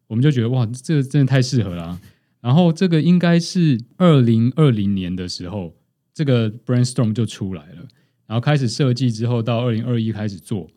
[0.07, 2.01] 我们就觉得哇，这个真的太适合了啊、
[2.41, 5.75] 然后这个应该是二零二零年的时候，
[6.15, 7.89] 这个 brainstorm 就出来了，
[8.27, 10.69] 然后开始设计之后，到二零二一开始做，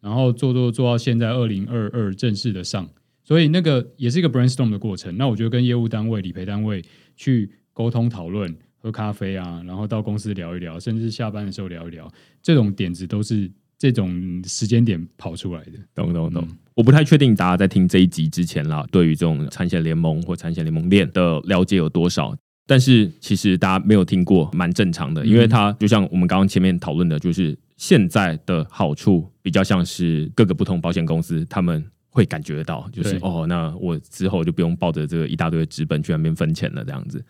[0.00, 2.88] 然后做做做到现在二零二二正式的上，
[3.22, 5.16] 所以那个也是一个 brainstorm 的过程。
[5.16, 6.82] 那我觉得跟业务单位、理赔单位
[7.16, 12.10] 去沟通讨论，喝咖啡啊，然后到公司聊一聊，甚至下班的时候聊一聊，
[12.42, 15.72] 这种点子都是这种时间点跑出来的。
[15.94, 16.46] 懂懂懂。
[16.74, 22.36] 我不太确定大家在听这一集之前啦，对于这种产险联盟或产险联盟链的了解有多少？
[22.66, 31.84] 但是其实大家没有听过，蛮正常的，因为它就像我们刚刚前面讨论的，就是现在的好处比较像是各个不同保险公司他们。
[32.16, 37.20] 会感觉得到，就是哦，那我之后就不用抱着这个一大堆的资本去那边分钱了，这样子。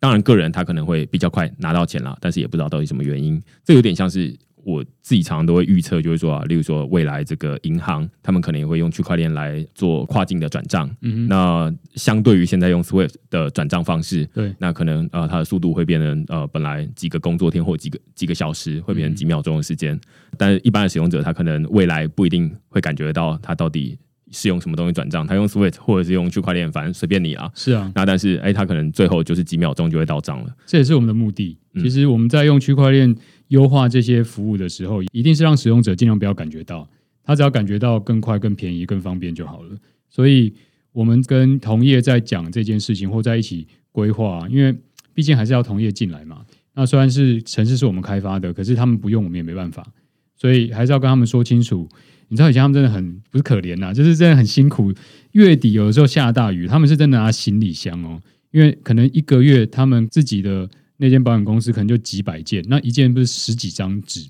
[0.00, 3.40] 当然，个人他可能会比较快拿到钱啦，但是也不知道到底什么原因。
[3.64, 10.88] 这有点像是我自己常常都会预测，就是说啊，例如说未来这个银行，他们可能也会用区块链来做跨境的转账。
[11.00, 19.98] 嗯，那相对于现在用 Swift 的转账方式，对，那可能呃它的速度会变成呃本来几个工作天或几个几个小时，会变成几秒钟的时间。
[20.36, 23.98] 但是一般的使用者，他可能未来不一定会感觉到他到底
[24.30, 27.50] 是用什么东西转账，他用 Swift 或者是用区块链，反正随便你啊。
[27.54, 30.54] 是啊，那但是哎，他可能最后就是几秒钟就会到账了。
[30.66, 31.58] 这也是我们的目的。
[31.74, 33.16] 嗯其实我们在用区块链
[33.52, 36.88] 优化这些服务的时候，一定是让使用者尽量不要感觉到，
[37.22, 39.76] 他只要感觉到更快、更便宜、更方便就好了。
[40.08, 40.52] 所以，
[40.92, 44.74] 我们跟同业在讲这件事情，或在一起规划，因为
[45.12, 46.44] 毕竟还是要同业进来嘛。
[46.74, 49.86] 那虽然是城市是我们开发的，可是他们不用，我们也没办法。
[50.34, 51.86] 所以还是要跟他们说清楚。
[52.28, 54.90] 你知道以前他们真的很不是可怜呐、就是真的很辛苦。
[55.32, 58.18] 月底有的时候下大雨，他们是真的拿行李箱哦，
[58.52, 60.66] 因为可能一个月他们自己的
[61.02, 64.24] 那间保险公司可能就几百件，那一件不是十几张纸，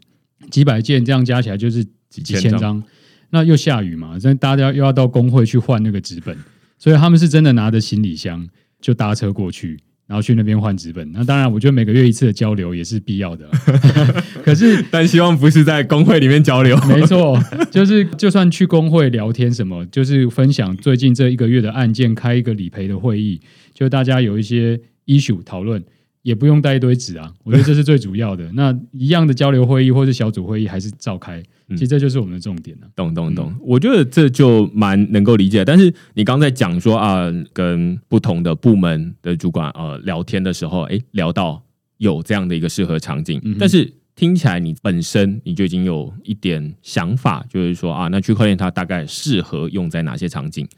[0.51, 2.83] 几百件这样加起来就是几千张。
[3.29, 6.35] 那又下雨嘛，那大家又要到工会去换那个纸本，
[6.79, 8.49] 所以他们是真的拿着行李箱
[8.81, 11.13] 就搭车过去，然后去那边换纸本。
[11.13, 13.53] 那当然，我觉得每个月一次的交流也是必要的啊。
[14.43, 16.75] 可是 但希望不是在工会里面交流。
[16.89, 17.39] 没错，
[17.71, 23.41] 就是就算去工会聊天什么，就是分享最近这一个月的案件，开一个理赔的会议，
[23.75, 25.83] 就大家有一些 issue 讨论，
[26.23, 28.51] 也不用带一堆纸啊， 我觉得这是最主要的。
[28.53, 35.65] 那一样的交流会议或是小组会议还是召开，其实这就是我们的重点了、懂懂懂，我觉得这就蛮能够理解。
[35.65, 41.63] 但是你刚才讲说啊，跟不同的部门的主管呃聊天的时候，诶，聊到
[41.99, 50.69] 有这样的一个适合场景，嗯但是听起来你本身你就已经有一点想法，就是说啊，那区块链它大概适合用在哪些场景？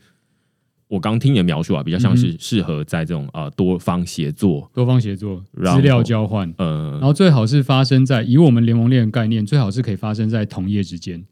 [0.95, 5.43] 我刚听你的描述啊，比较像是适合在这种呃多方协作，多方协作、
[5.75, 11.25] 资料交换，呃然，后最好是发生在以我们联盟链的概念，最好是可以发生在同业之间，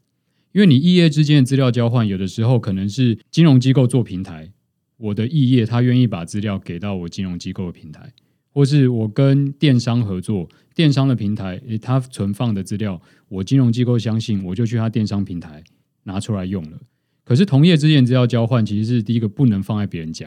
[0.50, 4.50] 因为你异业之间的资料交换，有的时候可能是金融机构做平台，
[4.96, 8.12] 我的异业他愿意把资料给到我金融机构的平台，
[8.50, 15.62] 或是我跟电商合作，电商的平台诶他存放的资料，我金融机构相信，我就去他电商平台
[16.02, 16.78] 拿出来用了。
[17.24, 20.26] 可是同业之间资料交换，其实是第一个不能放在别人家，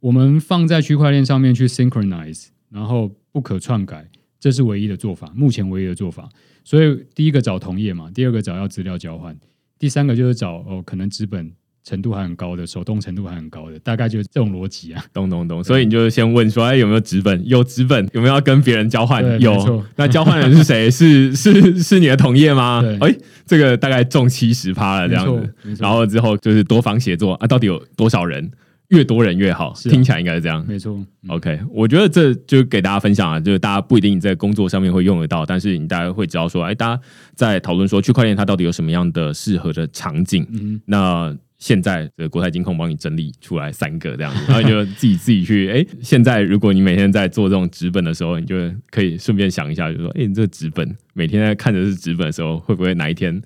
[0.00, 4.10] 我们放在区块链上面去 synchronize，然后不可篡改，
[4.40, 6.28] 这是唯一的做法，目前唯一的做法。
[6.64, 9.38] 所以第一个找同业嘛，第二个找要资料交换，
[9.78, 11.52] 第三个就是找哦，可能资本
[11.84, 15.04] 程度还很高的，手动程度还很高的，大概就是这种逻辑啊。
[15.12, 17.46] 懂懂懂，所以你就先问说，哎，有没有纸本？
[17.46, 19.84] 有纸本，有没有要跟别人交换有。
[19.96, 20.90] 那交换人是谁？
[20.90, 22.98] 是是是你的同业吗对？
[22.98, 23.16] 哎，
[23.46, 25.26] 这个大概中七十趴了这样
[25.62, 28.50] 子。，然后之后就是多方协作啊，到底有多少人？
[28.88, 30.64] 越多人越好，听起来应该是这样。
[30.68, 37.02] 没错，嗯 OK，我觉得这就给大家分享啊，就是大家不一定在工作上面会用得到，但是你大概会知道说，哎，大家
[37.34, 40.46] 在讨论说区块链它到底有什么样的适合的场景。
[40.52, 48.54] 嗯那现在的国泰金控帮你整理出来三个这样子，然后你就自己 自己去，哎，现在如果你每天在做这种纸本的时候，你就
[48.90, 53.40] 可以顺便想一下，就说，哎，你这个纸本每天在看的是纸本的时候，会不会哪一天，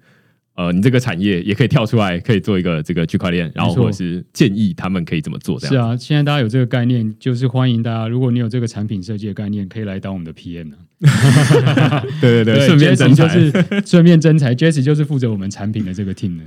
[0.57, 5.73] 呃，你这个产业也可以跳出来，可以做一个这个区块链，然后或者是建议他们可以怎么做这样。
[5.73, 12.03] 是啊，现在大家有这个概念，就是欢迎大家，如果你有这个产品设计的概念，可以来当我们的 PM 啊。
[12.21, 16.43] 对对对，顺便增财就是顺便增财，Jesse 就是负责我们产品的这个 team 的。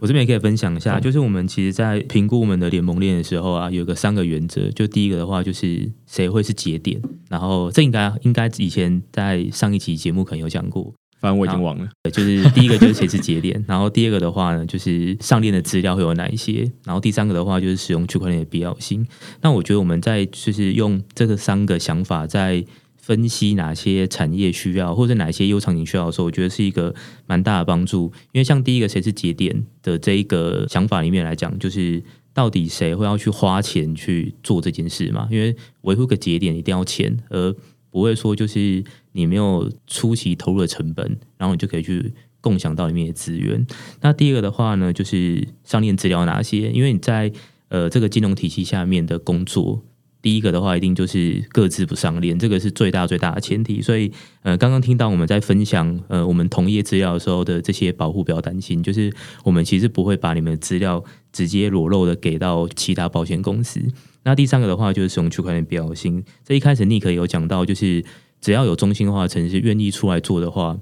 [0.00, 4.68] 我这边也可以分享一下，就是我们其实，在评估我们的联盟链的时候啊，有个三个原则。
[4.70, 11.88] 就第一个的话，就是谁会是节点，然后这应该应该以前在上一期节目可能有讲过，反正我已经忘了。
[12.02, 19.06] 对就是第一个就是谁是节点， 然后第二个的话呢，就是上链的资料会有哪一些，然后第三个的话就是使用区块链的必要性。
[19.40, 22.64] 那我觉得我们在就是用这个三个想法在
[23.08, 26.94] 分析哪些产业需要，或者哪些优场景需要的时候，我觉得是一个
[27.26, 28.12] 蛮大的帮助。
[28.32, 32.02] 因为像第一个谁是节点的这一个想法里面来讲，就是
[32.34, 35.26] 到底谁会要去花钱去做这件事嘛？
[35.30, 37.50] 因为维护个节点一定要钱，而
[37.88, 43.66] 不会说就是你没有初期投入的成本，然后你就可以去共享到里面的资源。
[44.02, 46.70] 那第二个的话呢，就是上链资料哪些？
[46.72, 47.32] 因为你在
[47.70, 49.82] 呃这个金融体系下面的工作。
[50.20, 53.80] 第一个的话，一定就是各自不上链，这个是最大最大的前提。
[53.80, 54.10] 所以，
[54.42, 59.12] 呃，刚刚听到我们在分享呃我们同业资料的时候的这些保护，不要担心，就是
[59.44, 61.02] 我们其实不会把你们的资料
[61.32, 63.80] 直接裸露的给到其他保险公司。
[64.24, 66.24] 那第三个的话，就是使用区块链必要性。
[66.44, 68.04] 这一开始 Nick 有讲到，就是
[68.40, 70.76] 只要有中心化城市愿意出来做的话，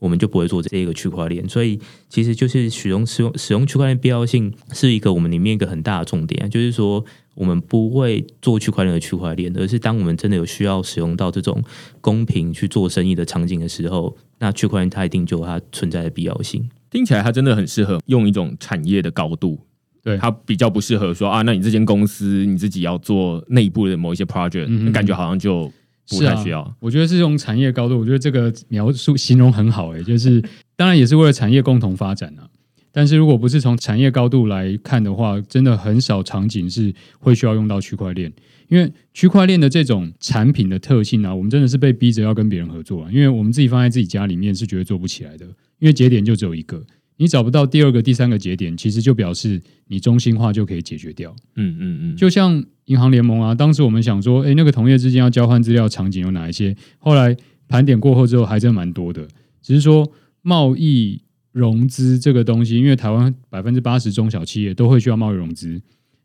[0.00, 1.48] 我们就不会做这一个区块链。
[1.48, 7.04] 所以，其实就是使用使用使用区块链必要性是一个我们里面一个很大的重点，就是说。
[7.40, 11.64] 我们不会做区块链的区块链，而是当我们真的有需要使用到这种
[12.02, 16.68] 公平去做生意的场景的时候，那区块链它一定就有它存在的必要性。
[16.90, 19.58] 听起来它真的很适合用一种产业的高度，
[20.02, 25.72] 对它比较不适合说啊，那你这间公司你自己要做内部的某一些 project，、嗯感觉好像就
[26.10, 26.76] 不太需要。
[26.78, 30.44] 我觉得是用产业高度，我觉得这个描述形容很好诶、就是
[30.76, 32.44] 当然也是为了产业共同发展啊。
[32.92, 38.32] 但是如果不是从产业高度来看的话，真的很少场景是会需要用到区块链，
[38.68, 45.46] 因为区块链的这种产品的特性啊，我们真的是被逼着要跟别人合作啊，因为我们自己放在自己家里面是绝对做不起来的，
[45.78, 46.84] 因为节点就只有一个，
[47.16, 51.34] 你找不到第二个、第三个节点，其实就表示你中心化就可以解决掉。
[51.56, 56.74] 嗯嗯嗯，就像银行联盟啊，当时我们想说，诶，那个同业之间要交换资料场景有哪一些？
[56.98, 57.36] 后来
[57.68, 59.28] 盘点过后之后，还真蛮多的。
[59.62, 60.10] 只是说
[60.42, 61.20] 贸易
[61.52, 65.80] 融资这个东西，因为台湾百分之八十中小企业都会需要贸易融资，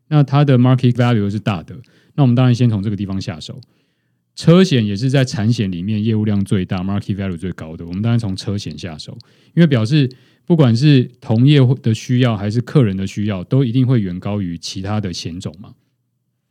[0.08, 1.76] 那它的 market value 是大的。
[2.14, 3.60] 那我们当然先从这个地方下手。
[4.34, 7.86] 车险也是在产险里面业务量最大、market value 最高的。
[7.86, 9.16] 我们当然从车险下手，
[9.54, 10.10] 因为表示
[10.44, 15.72] 不管是同业的需要还是客人的需要，都一定会远高于其他的险种嘛。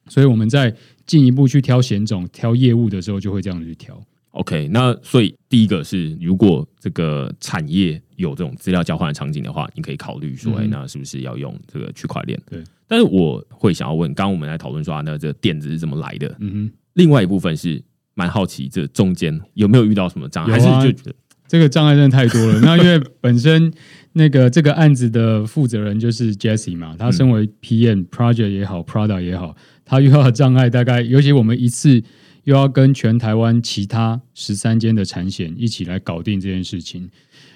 [0.08, 4.04] 所以我们在进一步去挑险种、挑业务的时候，就会这样子去挑。
[4.36, 12.40] OK，那所以第一个是，如果这个产业有这种资料交换的场景的话，你可以考虑说，嗯哎、那是不是要用这个区块链？
[12.50, 12.62] 对。
[12.88, 16.36] 但是我会想要问，刚刚我们在讨论说，啊那这个点子是怎么来的？
[16.40, 16.72] 嗯哼。
[16.94, 17.82] 另外一部分是
[18.14, 20.54] 蛮好奇，这中间有没有遇到什么障碍？
[20.54, 21.12] 还是就
[21.48, 22.60] 这个障碍真的太多了。
[22.62, 23.72] 那因为本身
[24.14, 32.04] 那个这个案子的负责人就是 Jesse 嘛，他身为 PM、Project 也好，Product 也好，他遇到的障碍大概，尤其我们一次
[32.46, 37.08] 又要跟全台湾其他十三间的产险一起来搞定这件事情。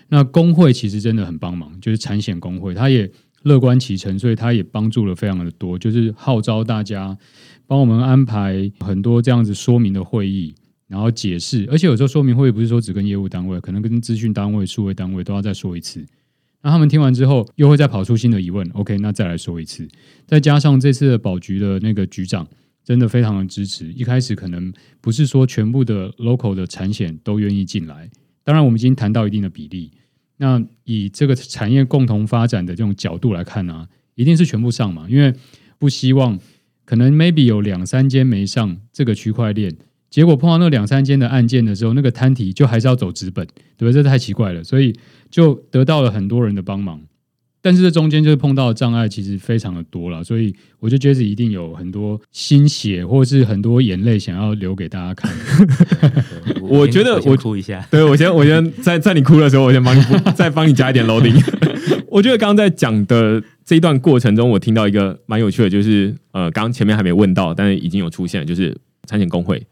[0.09, 3.09] 那工会其实真的很帮忙，就是产险工会，他也
[3.43, 7.17] 乐观其成，所以他也帮助了非常的多，就是号召大家
[7.65, 10.53] 帮我们安排很多这样子说明的会议。
[10.87, 16.03] 然后解释，而且有时候说明会不是说只跟业务单位，可能跟资讯单位、数位单位都要再说一次。
[16.63, 19.87] 那他们听完之后，又会再跑出新的疑问，OK，那再来说一次。
[20.25, 22.47] 再加上这次的保局的那个局长，
[22.89, 23.93] 真的非常的支持。
[23.93, 28.09] 一开始可能不是说全部的 local 的产险都愿意进来，
[28.43, 29.91] 当然我们已经谈到一定的比例。
[30.37, 35.31] 那以这个产业共同发展的这种角度来看呢、一定是全部上嘛，因为
[35.77, 36.39] 不希望
[36.83, 39.77] 可能 maybe 有两三间没上这个区块链。
[40.09, 43.45] 结果碰到那两三间的案件的时候，那个摊体就还是要走资本，
[43.77, 43.93] 对不对？
[43.93, 44.91] 这太奇怪了，所以
[45.29, 46.99] 就得到了很多人的帮忙。
[47.61, 55.31] 但是这中间就是碰到的障碍其实非常的多了，所以我就觉得一定有很多心血或是很多眼泪想要留给大家看。
[56.61, 60.01] 我觉得我哭一下，对我先，我先在在你哭的时候，我先帮你
[60.35, 61.37] 再帮你加一点 loading。
[62.07, 68.75] 我觉得刚刚在讲的这一段过程中，我听到一个蛮有趣的，就是呃，刚刚前面还没问到，但是已经有出现了，就是
[69.07, 69.67] 产险工会，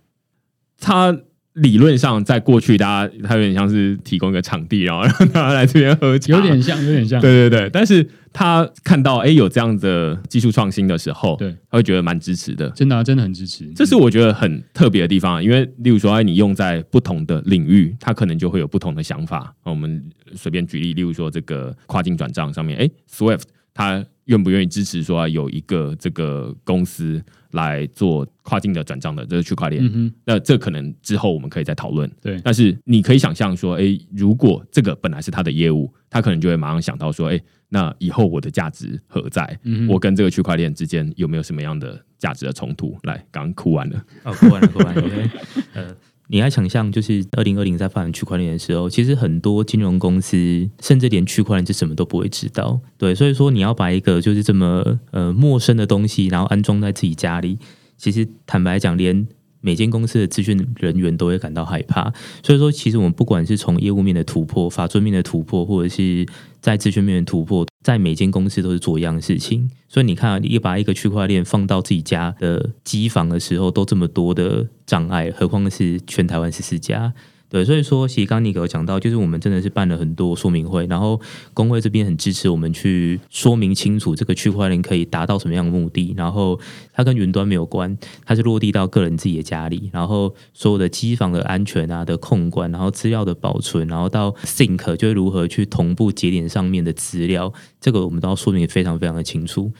[0.79, 1.17] 它
[1.57, 7.19] 理论上，在过去，大家它有点像是提供一个场地，然后让大家来这边喝酒，有点像，有点像。
[7.21, 12.69] 对对对，但是他看到哎有这样的技术创新的时候，对，他会觉得蛮支持的。
[12.69, 13.65] 真的啊，真的很支持。
[13.73, 19.53] 这是我觉得很特别的地方，因为例如说，哎，你用在不同的领域，它可能就会有不同的想法。
[19.63, 20.03] 我们
[20.35, 23.43] 随便举例，例如说这个跨境转账上面，哎，Swift
[23.73, 29.83] 他愿不愿意支持说有一个这个公司来做跨境的转账的这个区块链？
[29.93, 32.09] 嗯，那这可能之后我们可以再讨论。
[32.21, 39.59] 对，但是你可以想象说，哎，如果这个本来是他的业务，他可能就会马上想到说，哎，那以后我的价值何在？
[39.63, 42.97] 嗯我跟这个区块链之间有没有什么样的价值的冲突？
[43.03, 45.01] 来，刚刚哭完了，哦，哭完了，哭完了。
[45.01, 45.29] 因为
[45.73, 45.95] 呃，
[46.29, 52.79] 你要想象，就是二零二零在发展区块链的时候，其实很多金融公司甚至连区块链是什么都不会知道。
[52.97, 57.57] 对，所以说你要把一个就是这么呃陌生的东西，然后安装在自己家里，
[57.97, 59.25] 其实坦白讲，连
[59.67, 62.13] 每间公司的资讯人员都会感到害怕。
[62.41, 66.25] 所以说，其实我们不管是从业务面的突破、法遵面的突破，或者是
[66.61, 69.69] 在资讯面的突破，在每间公司都是做一样的事情。
[69.89, 77.13] 所以你看啊，你把一个区块链放到自己家的机房的时候，都这么多的障碍，何况是全台湾十四家。
[77.49, 81.19] 对，所以说，其实刚刚你给我讲到，就是我们真的是办了很多说明会，然后
[81.53, 86.59] 工会这边很支持我们去说明清楚这个区块链可以达到什么样的目的，然后
[86.91, 99.71] 它跟云端没有关，它是落地到个人自己的家里，然后所有的机房的安全啊的控管，然后资料的保存，然后到 sync 就是如何去同步节点上面的资料，这个我们都要说明非常非常的清楚。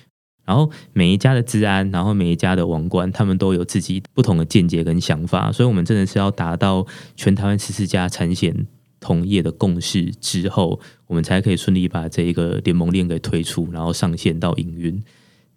[0.48, 6.88] 然后每一家的治安，然后每一家的王冠，他们都有自己不同的见解跟想法，所以我们真的是要达到
[7.18, 8.66] 全台湾十四家产险
[9.02, 15.04] 同业的共识之后，我们才可以顺利把这一个联盟链给推出，然后上线到营运。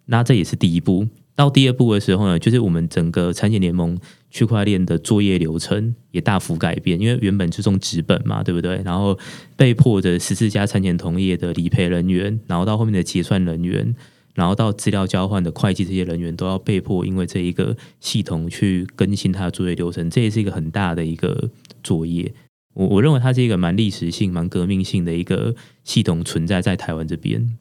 [0.07, 1.07] 那这也是第一步。
[1.33, 3.97] 到第二步的时候呢，就是我们整个产险联盟
[4.29, 8.81] 区块链的作业流程也大幅改变，因为原本是用纸本嘛，对不对？
[8.83, 9.17] 然后
[9.55, 13.95] 被迫的十四家产险同业的理赔人员，然后到后面的结算人员。
[14.33, 21.49] 然后到资料交换的会计这些人员都要被迫因为这一个系统去更新它的作业流程，这也是一个很大的一个
[21.83, 22.33] 作业。
[22.73, 25.53] 我我认为它是一个蛮历史性、蛮革命性的一个
[25.83, 27.57] 系统存在在台湾这边。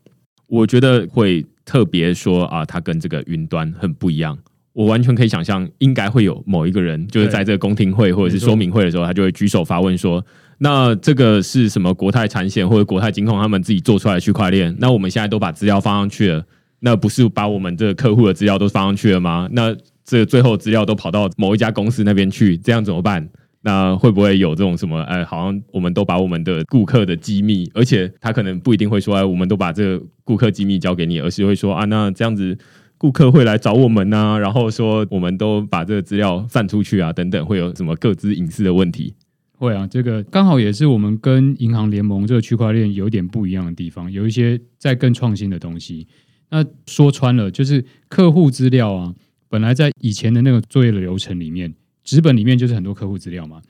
[0.47, 4.39] 我觉得会特别说啊，它跟这个云端很不一样。
[4.73, 10.25] 我完全可以想象，应该会有某一个人，就是在这个公听会或者是说明会的时候，他就会举手发问说
[10.59, 14.75] ：“那这个是什么国泰产险或者国泰金控他们自己做出来的区块链？
[14.79, 16.47] 那我们现在都把资料放上去了。”
[16.81, 19.49] 那不是把我们这个客户的资料都放上去了吗？
[19.53, 23.29] 那这最后资料都跑到某一家公司那边去，这样怎么办？
[23.63, 25.01] 那会不会有这种什么？
[25.03, 32.57] 哎，好像我们都把我们的顾客的机密，而且他可能不一定会说，哎，我们都把这个顾客机密交给你，而是会说啊，那这样子
[32.97, 39.15] 顾客会来找我们呢，然后说我们都把这个资料散出去啊，等等，会有什么各自隐私的问题？
[39.59, 46.09] 会啊，这个刚好也是我们跟银行联盟这个区块链有点不一样的地方，有一些在更创新的东西。
[46.51, 49.15] 那说穿了，就是客户资料啊，
[49.49, 51.75] 本来在以前的那个作业的流程里面，
[52.05, 53.63] 纸本里面就是很多客户资料嘛。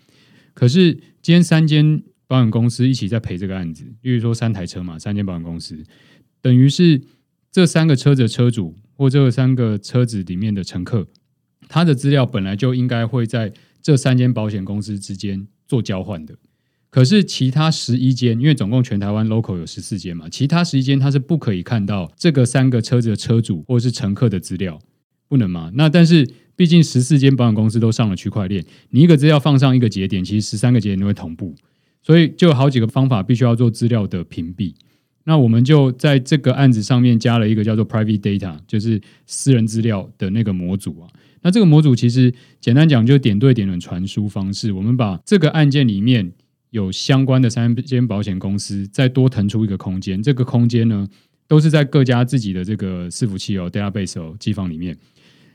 [0.54, 5.82] 可是今天三间保险公司一起在赔这个案子，例如说三台车嘛，三间保险公司，
[6.40, 7.00] 等于是
[7.52, 11.06] 这三个车子的车主或这三个车子里面的乘客，
[11.68, 13.52] 他的资料本来就应该会在
[13.82, 16.34] 这三间保险公司之间做交换的。
[16.90, 24.76] 可是其他十一间，因为总共全台湾 local 有十四间嘛，其他十一间它是不可以看到这个三个车子的车主或是乘客的资料，
[25.28, 25.70] 不能嘛？
[25.74, 31.54] 那但是毕竟十四间保险公司都上了区块链，你一个资料放上一个节点，其实十三个节点都会同步，
[32.02, 34.74] 所以就好几个方法必须要做资料的屏蔽。
[35.22, 41.08] 那我们就在这个案子上面加了一个叫做 private data，就是私人资料的那个模组啊。
[41.42, 46.32] 那这个模组其实简单讲就点对点的传输方式，我们把这个案件里面。
[46.70, 51.06] 有相关的三间保险公司再多腾出一个空间，这个空间呢
[51.48, 54.96] 都是在各家自己的这个伺服器哦，database 哦，机房里面，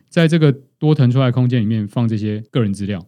[0.10, 3.06] 在这个多腾出来空间里面放这些个人资料，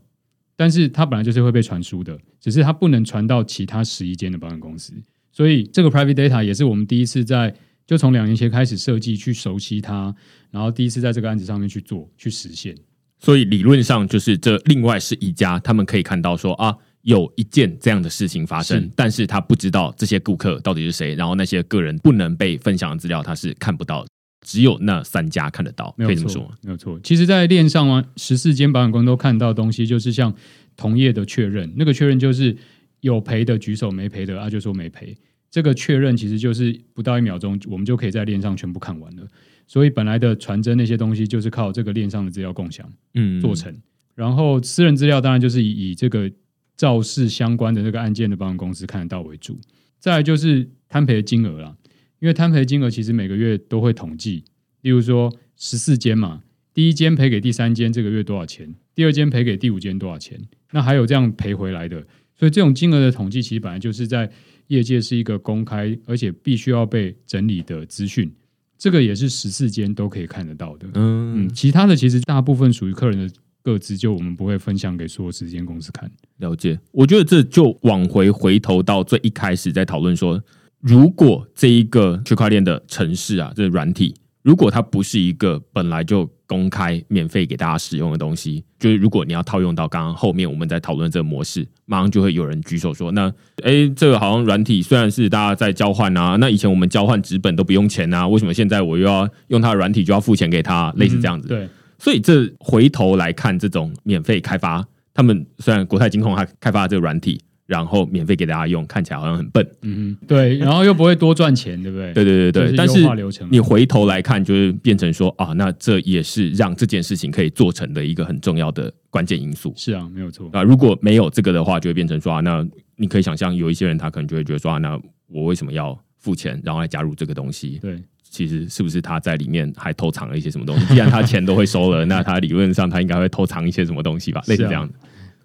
[0.56, 4.94] 但是它本来就是会被传输的，只是它不能传到其他十一间的保险公司，
[5.34, 7.54] 所以这个 private data 也是我们第一次在
[7.86, 10.16] 就从两年前开始设计去熟悉它，
[10.50, 12.74] 然后第一次在这个案子上面去做去实现，
[13.20, 16.74] 所以理论上就是这另外是一家，他们可以看到说啊。
[17.08, 24.06] 有一件这样的事情发生，但是他不知道这些顾客到底是谁，然后那些个人不能被分享的资料他是看不到，
[24.46, 27.00] 只有那三家看得到，可以这么说没有错。
[27.02, 30.36] 其实，在链上啊，十四间保险公司都看到东西，就是像
[30.76, 32.54] 同业的确认，那个确认就是
[33.00, 35.16] 有赔的举手，没赔的啊就说没赔。
[35.50, 39.26] 这个确认其实就是不到一秒钟，我们就可以在链上全部看完了。
[39.66, 43.74] 所以本来的传真那些东西，就是靠这个链上的资料共享，嗯，做成。
[44.14, 46.30] 然后私人资料当然就是以以这个
[46.78, 49.60] 肇事相关的那个案件的保险公司看得到为主。
[50.00, 51.76] 再来就是摊赔的金额啦，
[52.20, 54.44] 因为摊赔金额其实每个月都会统计，
[54.82, 60.40] 例如说十四间嘛，第一间赔给第三间这个月多少钱，第二间赔给第五间多少钱，
[60.72, 62.06] 那还有这样赔回来的，
[62.38, 64.30] 所以这种金额的统计其实本来就是在
[64.68, 68.32] 业界是一个公开而且必须要被整理的资讯，
[68.78, 70.88] 这个也是十四间都可以看得到的。
[70.94, 73.34] 嗯嗯，其他的其实大部分属于客人的
[73.68, 76.10] 各自，就我们不会分享给所有时间公司看。
[76.38, 80.42] 了解，我觉得这就往回回头到最一开始在讨论说，
[80.80, 93.30] 如果这一个区块链的城市啊，这个软体，如果它不是一个本来就公开免费给大家使用的东西，就是如果你要套用到刚刚后面我们在讨论这个模式，马上就会有人举手说，那
[93.64, 100.90] 诶，这个好像软体虽然是大家在交换啊，那以前我们交换纸本都不用钱啊，为什么现在我又要用它的软体就要付钱给他？
[100.96, 101.70] 类似这样子，嗯对，
[102.00, 109.68] 所以这回头来看，这种免费开发，他们虽然国泰金控它开发这个软体，然后免费给大家用，看起来好像很笨。
[109.82, 112.14] 嗯哼，对，然后又不会多赚钱，对不对？
[112.14, 113.04] 对对对对，但是
[113.50, 120.50] 你回头来看，就是变成说啊，那这也是让这件事情可以做成的一个很重要的关键因素是啊，没有错。
[120.54, 120.64] 啊。
[120.64, 127.80] 如果没有这个的话，就会变成说啊，那你可以想象有一些人他可能就会觉得说啊，那我为什么要付钱，然后来加入这个东西？
[127.82, 130.86] 对，其实是不是他在里面还偷藏了一些什么东西？
[130.88, 134.42] 既然他钱都会收了，那他理论上他应该会偷藏一些什么东西吧？
[134.48, 134.94] 类似这样的。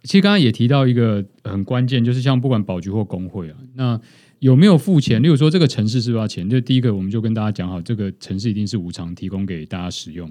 [0.03, 4.01] 其实刚刚也提到一个很关键，就是像不管保局或工会啊，那
[4.41, 5.23] 有没有付钱？
[5.23, 6.51] 例如说这个城市是不是要钱？
[6.51, 10.29] 就第一个，我们就跟大家讲好，这个城市一定是无偿提供给大家使用。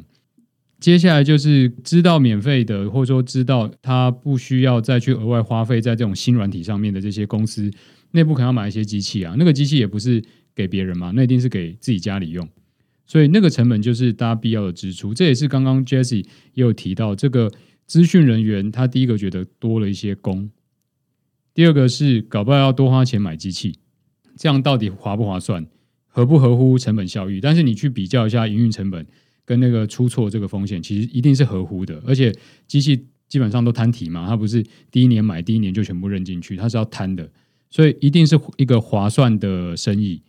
[0.81, 7.71] 接下来就是知道免费的，或者说知道他不需要再去额外花费在这种新软体上面的这些公司，
[8.11, 10.21] 内部可能要买一些机器啊，那个机器也不是
[10.55, 12.47] 给别人嘛，那一定是给自己家里用，
[13.05, 15.13] 所以那个成本就是大家必要的支出。
[15.13, 17.51] 这也是刚刚 Jesse 也有提到，这个
[17.85, 20.49] 资讯人员他第一个觉得多了一些工，
[21.53, 23.75] 第二个是搞不好要多花钱买机器，
[24.37, 25.65] 这样到底划不划算，
[26.07, 27.41] 合不合乎成本效益？
[27.41, 29.05] 但是你去比较一下营运成本
[29.45, 32.33] 跟那个出错这个风险，其实一定是合乎的，而且
[32.67, 37.29] 机器基本上都摊提嘛，它不是第一年买第一年就全部扔进去，它是要摊的，
[37.69, 40.21] 所以一定是一个划算的生意。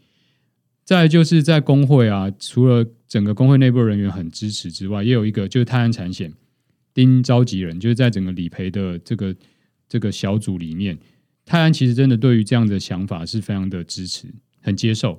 [0.93, 6.30] 再就是在工会啊，除了整个工会内部人员很支持之外，也有一个就是泰安产险
[6.93, 9.34] 丁召集人，就是在整个理赔的这个
[9.88, 10.99] 这个小组里面，
[11.47, 14.26] 泰安其实真的对于这样的想法是非常的支持，
[14.61, 15.18] 很接受。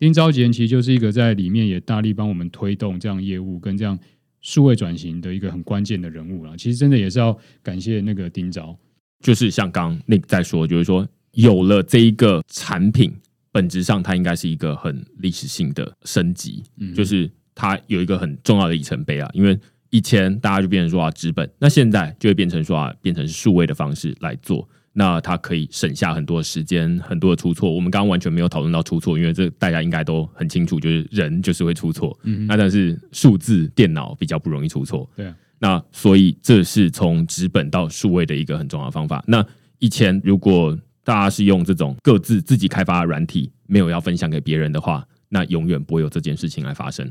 [0.00, 3.96] 丁召集人其实就是一个在里面也大力帮我们推动这样业务跟这样
[4.40, 6.56] 数位转型的一个很关键的人物了。
[6.56, 8.76] 其实真的也是要感谢那个丁召。
[9.20, 13.14] 就是像刚 Nick 在说，就是说有了这一个产品，
[13.52, 19.30] 本质上它应该是一个很历史性的升级，嗯就是它有一个很重要的里程碑啊。
[19.34, 19.56] 因为
[19.90, 27.70] 以前大家就变成说啊纸本，那现在就会变成说啊变成是数位的方式来做，那它可以省下很多时间，很多的出错。
[27.70, 39.22] 我们刚刚完全没有讨论到出错，因为这大家应该都很清楚，就是人就是会出错，嗯那但是数字电脑比较不容易出错，对啊，那所以这是从纸本到数位的一个很重要的方法。
[39.26, 39.44] 那
[39.78, 47.10] 以前如果大家是用这种各自自己开发的软体，没有要分享给别人的话，那永远不会有这件事情来发生。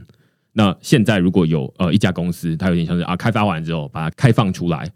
[0.53, 4.89] 那现在如果有呃一家公司，它有点像是啊开发完之后把它开放出来，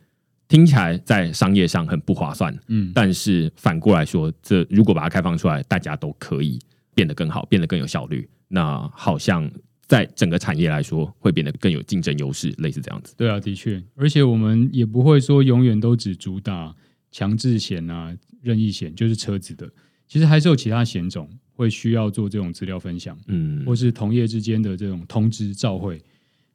[0.47, 6.59] 听起来在商业上很不划算，嗯，但是反过来说，这如果把它开放出来，大家都可以
[6.93, 9.49] 变得更好，变得更有效率，那好像
[9.87, 13.13] 在整个产业来说会变得更有竞争优势，类似这样子。
[13.15, 16.75] 对啊，的确，而且我们也不会说永远都只主打
[17.11, 18.13] 强制险啊、
[18.45, 19.67] 任意险，就是车子的，
[20.07, 25.99] 其实还是有其他险种会需要做这种资料分享，嗯，或是同业之间的这种通知照会，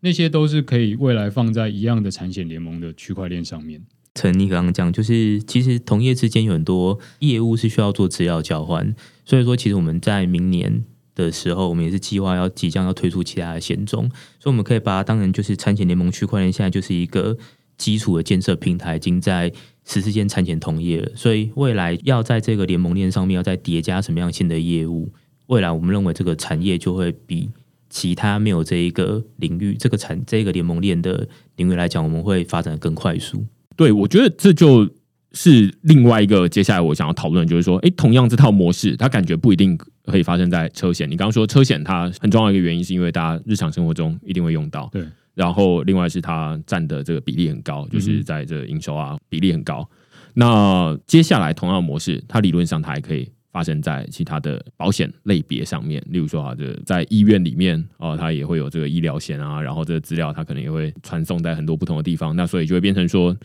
[0.00, 3.82] 那些都是可以未来放在一样的产险联盟的区块链上面。
[4.14, 10.84] 陈你刚刚讲，就是其实同业之间有很多业务是需要做资料交换，所以说其实我们在明年
[11.14, 17.38] 的时候，我们也是计划要即将要推出其他的险种，所以我们可以把它当成就是产险联盟区块链现在就是一个
[17.80, 19.50] 基础的建设平台，已经在
[19.86, 25.10] 十四间产险同业了，所以未来要在这个联盟链上面要再叠加什么样新的业务，
[25.46, 27.48] 未来我们认为这个产业就会比
[27.88, 31.26] 其他没有这一个领域这个产这个联盟链的
[31.56, 33.44] 领域来讲，我们会发展的更快速。
[33.74, 34.86] 对，我觉得这就
[35.32, 41.10] 是另外一个接下来我想要讨论，就是说，诶，同样这套模式，它感觉不一定可以发生在车险。
[41.10, 45.02] 你刚刚说车险，它很重要的一个原因是因为大家日常生活中一定会用到，对。
[45.34, 49.88] 然后另外是它占的这个比例很高，就是在这个营收啊比例很高。
[50.34, 63.36] 那接下来同样的模式，它理论上它还可以发生在其他的保险类别上面，例如说啊，这在医院里面哦，它也会有这个医疗险啊，然后这个资料它可能也会传送在很多不同的地方，那所以就会变成说。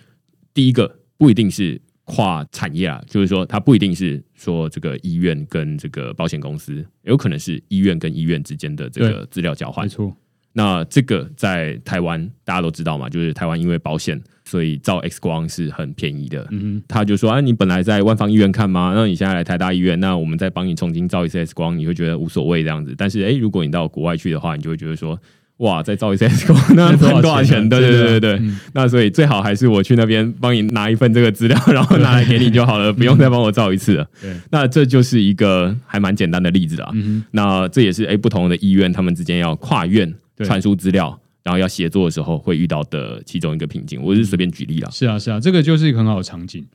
[0.56, 9.90] 第一个不一定是跨产业啊，就是说它不一定是说这个医院跟这个保险公司，有可能是医院跟医院之间的这个资料交换没。
[9.90, 10.16] 错，
[10.58, 16.48] 那这个在台湾大家都知道嘛，就是台湾因为保险，所以照 X 光是很便宜的。
[16.50, 18.94] 嗯他就说啊，你本来在万方医院看吗？
[18.96, 22.96] 那你现在来台大医院，那我们再帮你重新照一次 X 光，你会觉得无所谓这样子。
[22.98, 25.20] 但是诶，如果你到国外去的话，你就会觉得说，
[25.58, 27.68] 哇，再照一次 X 光，那 那多少多少钱？
[27.68, 28.34] 对对对对对。
[28.40, 34.08] 嗯那所以最好还是我去那边帮你拿一份这个资料，然后拿来给你就好了， 不用再帮我照一次了。
[34.22, 36.92] 对，那这就是一个还蛮简单的例子啊。
[37.32, 44.02] 那这也是诶不同的医院他们之间要跨院对传输资料，然后要协作的时候会遇到的其中一个瓶颈。
[44.02, 44.90] 我是随便举例啦。
[44.90, 46.66] 是啊是啊，这个就是一个很好的场景。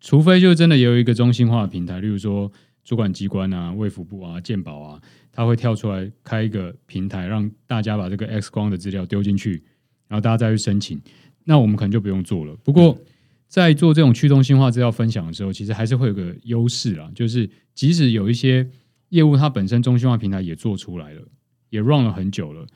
[0.00, 2.50] 除非就真的也有一个中心化的平台，例如说
[2.82, 5.00] 主管机关啊、卫福部啊、健保啊，
[5.30, 9.62] 它会跳出来开一个平台，让大家把这个 X 光的资料丢进去，
[10.08, 10.98] 然后大家再去申请。
[11.44, 12.56] 那我们可能就不用做了。
[12.64, 12.98] 不过
[13.46, 18.66] 在做这种去中心化资料分享的时候，其实还是会有个优势啦，就是即使有一些
[19.10, 21.20] 业务它本身中心化平台也做出来了，
[21.68, 22.66] 也 run 了很久了。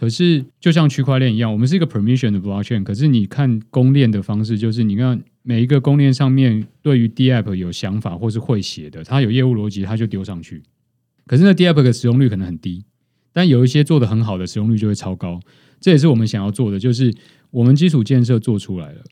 [0.00, 2.82] 可是，就像区块链一样，我们是一个 permission 的 blockchain。
[2.82, 10.62] 可是，你看公链的方式，就是你看每一个公链上面对于 DApp 有想法或是会写的，它有业务逻辑，它就丢上去。
[11.26, 12.82] 可是，那 DApp 的使用率可能很低，
[13.30, 15.38] 但有一些做的很好的使用率就会超高。
[15.80, 17.14] 这也是我们想要做的，就是
[17.50, 19.02] 我们基础建设做出来了，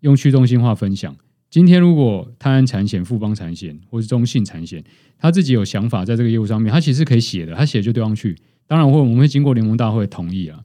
[0.00, 1.16] 用去中心化分享。
[1.48, 4.84] 今天如果泰安产险、富邦产险或是中信产险，
[5.18, 8.36] 他自己有想法在这个业务上面，他其实可以写的，他写就丢上去。
[8.68, 10.60] 当然会，我们会经过联盟大会同意啊，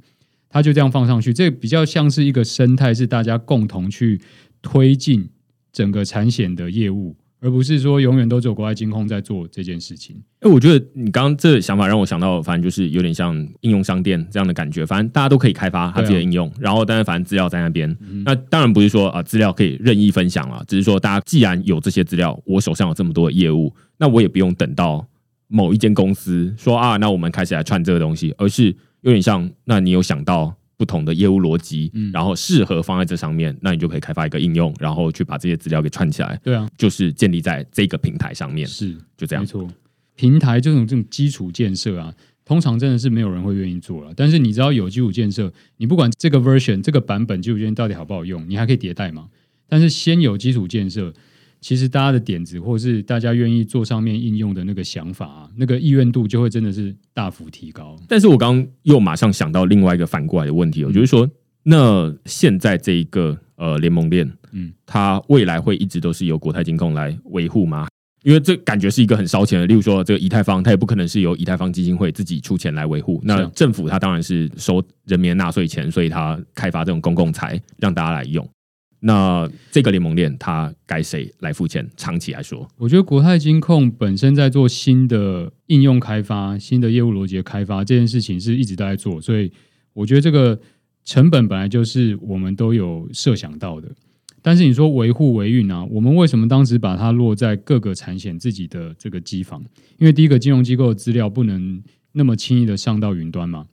[0.50, 1.34] 他就这样放上去。
[1.34, 4.22] 这比较像是一个生态，是大家共同去
[4.62, 5.30] 推进
[5.72, 10.22] 整个产险的业务，而不是说永远都只有国外金控在做这件事情。
[10.42, 14.86] 哎，我觉得你刚刚这想法让我想到，反正就是有点像应用商店这样的感觉。
[14.86, 17.98] 反正大家都可以开发他自己的应用，然后但是反正资料在那边。
[18.26, 25.08] 那当然不是说啊资料可以任意分享了，只是说大家既然有这些资料，我手上有这么多的业务，那我也不用等到
[25.54, 39.46] 某一间公司说啊，那我们开始来串这个东西，而是有点像，那你有想到不同的业务逻辑，然后适合放在这上面，那你就可以开发一个应用，然后去把这些资料给串起来，对啊，就是建立在这个平台上面，是就这样没。
[39.46, 39.70] 错。
[40.16, 42.12] 平台这种这种基础建设啊，
[42.44, 44.12] 通常真的是没有人会愿意做了。
[44.16, 49.28] 但是你知道有基础建设，你不管这个 version 这个版本基础建设到底好不好用，你还可以迭代嘛。
[49.70, 51.14] 但是先有基础建设，
[51.64, 57.96] 其实大家的点子或是大家愿意做上面应用的那个想法啊，那个意愿度就会真的是大幅提高。
[58.06, 61.28] 但是我刚刚又马上想到另外一个反过来的问题哦，就是说，
[61.64, 67.88] 那现在这一个呃联盟链，嗯嗯，它未来会一直都是由国泰金控来维护吗？
[68.24, 73.22] 因为这感觉是一个很烧钱的，例如说这个以太坊，它也不可能是由以太坊基金会自己出钱来维护。
[73.24, 78.46] 那政府它当然是收人民的纳税钱，所以它开发这种公共财让大家来用。
[79.06, 81.86] 那这个联盟链它该谁来付钱？
[81.98, 89.52] 长期来说，我觉得国泰金控本身在做新的应用开发、新的业务逻辑开发这件事情是一直都在做，所以
[89.92, 90.58] 我觉得这个
[91.04, 93.90] 成本本来就是我们都有设想到的。
[94.42, 99.62] 但是你说维护维运啊，我们为什么当时把它落在各个产险自己的这个机房？
[99.98, 101.84] 因为第一个金融机构的资料不能
[102.14, 103.68] 那么轻易的上到云端嘛，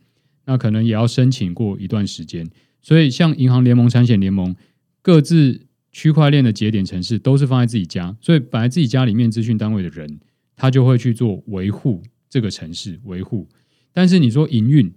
[0.46, 2.50] 那可能也要申请过一段时间。
[2.82, 4.56] 所以像银行联盟、产险联盟
[5.02, 10.20] 各自区块链的节点城市都是放在自己家，所以本来自己家里面资讯单位的人，
[10.56, 13.48] 他就会去做维护这个城市维护。
[13.92, 14.92] 但是你说营运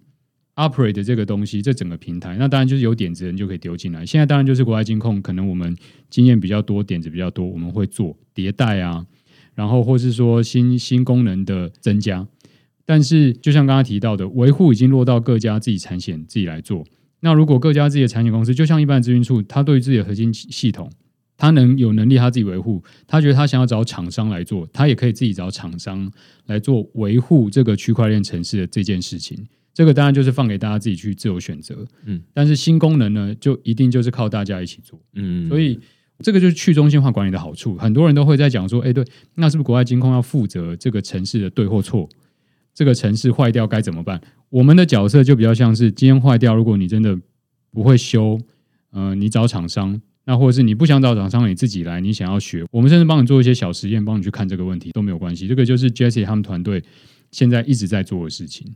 [0.55, 4.05] operate 这个东西，这整个平台，那当然就是有点子人就可以丢进来。
[4.05, 5.75] 现在当然就是国外金控，可能我们
[6.09, 9.07] 经验比较多，点子比较多，我们会做迭代啊，
[9.55, 12.27] 然后或是说新新功能的增加。
[12.85, 16.85] 但是就像刚刚提到的，维护已经落到各家自己产险自己来做。
[17.25, 20.91] 那如果各家自己的产险公司，就像一般的咨询处，他对于自己的核心系统，
[21.37, 26.11] 他能有能力他自己维护，他觉得他想要找厂商来做，他也可以自己找厂商
[26.47, 29.47] 来做维护这个区块链城市的这件事情。
[29.73, 34.99] 这个当然就是放给大家自己去自由选择，嗯，但是新功能呢，就一定就是靠大家一起做。
[35.13, 35.79] 嗯，所以
[36.19, 37.77] 这个就是去中心化管理的好处。
[37.77, 39.03] 很多人都会在讲说，哎，对，
[39.35, 42.07] 那是不是国外金控要负责这个城市的对或错？
[42.75, 44.19] 这个城市坏掉该怎么办？
[44.53, 47.17] 我们的角色就比较像是今天坏掉，如果你真的
[47.71, 48.39] 不会修，
[48.91, 55.47] 呃，你找厂商，那或者是你不想找厂商，你自己来，你想要学，我们甚至帮你做一些小实验，帮你去看这个问题都没有关系。
[55.47, 56.83] 这个就是 Jesse 他们团队
[57.31, 58.71] 现在一直在做的事情。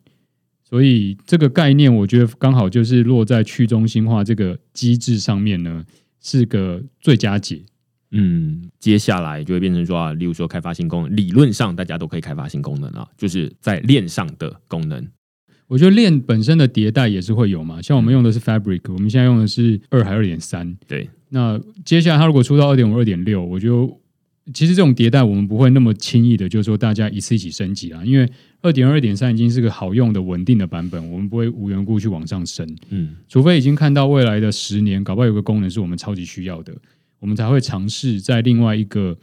[0.63, 5.85] 所以这个概念，我觉得刚好就是落在去中心化这个机制上面呢，
[6.19, 7.63] 是个最佳解。
[8.09, 15.07] 嗯，接下来就会变成说啊，例如说开发新功能，理论上大家都可以开发新功能啊，就是在链上的功能。
[15.67, 23.99] 我觉得链本身的迭代也是会有嘛，像我们用的是 Fabric，我们现在用的是二还二点三，对，那接下来它如果出到二点五、二点六，我就
[24.53, 28.29] 其实这种迭代我们不会那么轻易的，就是说大家一次一起升级啊，因为
[28.61, 36.73] 二点二、二点三已经是个好用的、稳定的版本，我们不会无缘故去往上升，嗯，除非已经看到未来的十年，搞不好有个功能是我们超级需要的，
[37.19, 39.17] 我们才会尝试在另外一个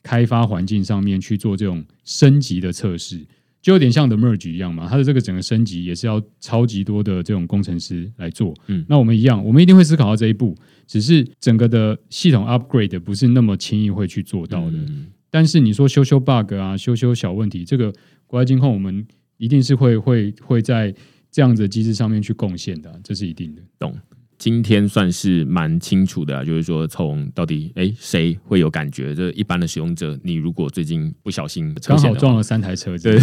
[0.00, 3.26] 开发环境上面去做这种升级的测试。
[3.62, 8.52] 就有点像的 merge 一样嘛，它的这个整个升级也是要超级多的这种工程师来做。
[8.66, 10.54] 嗯那我们一样，我们一定会思考到这一步，
[10.86, 14.76] 只是整个的系统 upgrade 不是那么轻易会去做到的。
[14.76, 17.90] 嗯但是你说修修 bug 啊，修修小问题，这个
[18.26, 19.06] 国外金控我们
[19.38, 20.94] 一定是会会会在
[21.30, 23.62] 这样子的机制上面去贡献的啊、这是一定的。
[24.42, 32.02] 今天算是蛮清楚的啊，就是说从到底哎谁会有感觉，这一般的使用者，你如果最近不小心车险的话。
[32.02, 33.18] 刚好撞了三台车子，对，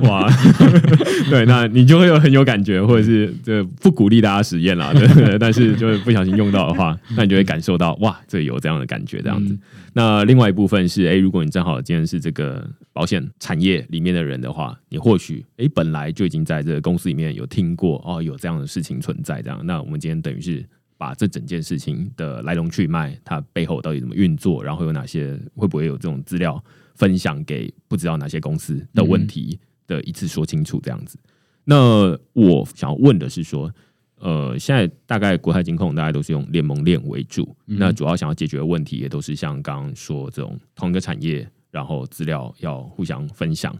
[0.06, 0.28] 哇，
[1.30, 9.54] 对，那你就会有很有感觉，或者是这不鼓励大家实验啦， 对但是就是不小心用到的话，那你就会感受到哇，这有这样的感觉，这样子。
[9.54, 9.60] 嗯。
[9.96, 19.53] 那另外一部分是，哎，如果你正好今天是这个保险产业里面的人的话，你或许哎本来就已经在这个公司里面有听过哦，有这样的事情存在，这样。
[19.64, 26.62] 那我们今天等于是把这整件事情的来龙去脉，它背后到底怎么运作，然后有哪些会不会有这种资料
[26.94, 31.18] 分享给不知道哪些公司的问题的一次说清楚，这样子。
[31.64, 33.72] 那我想要问的是说，
[34.16, 43.74] 呃，现在大概国泰金控大家都是用联盟链为主，嗯那主要想要解决的问题也都是像刚刚说这种同一个产业，然后资料要互相分享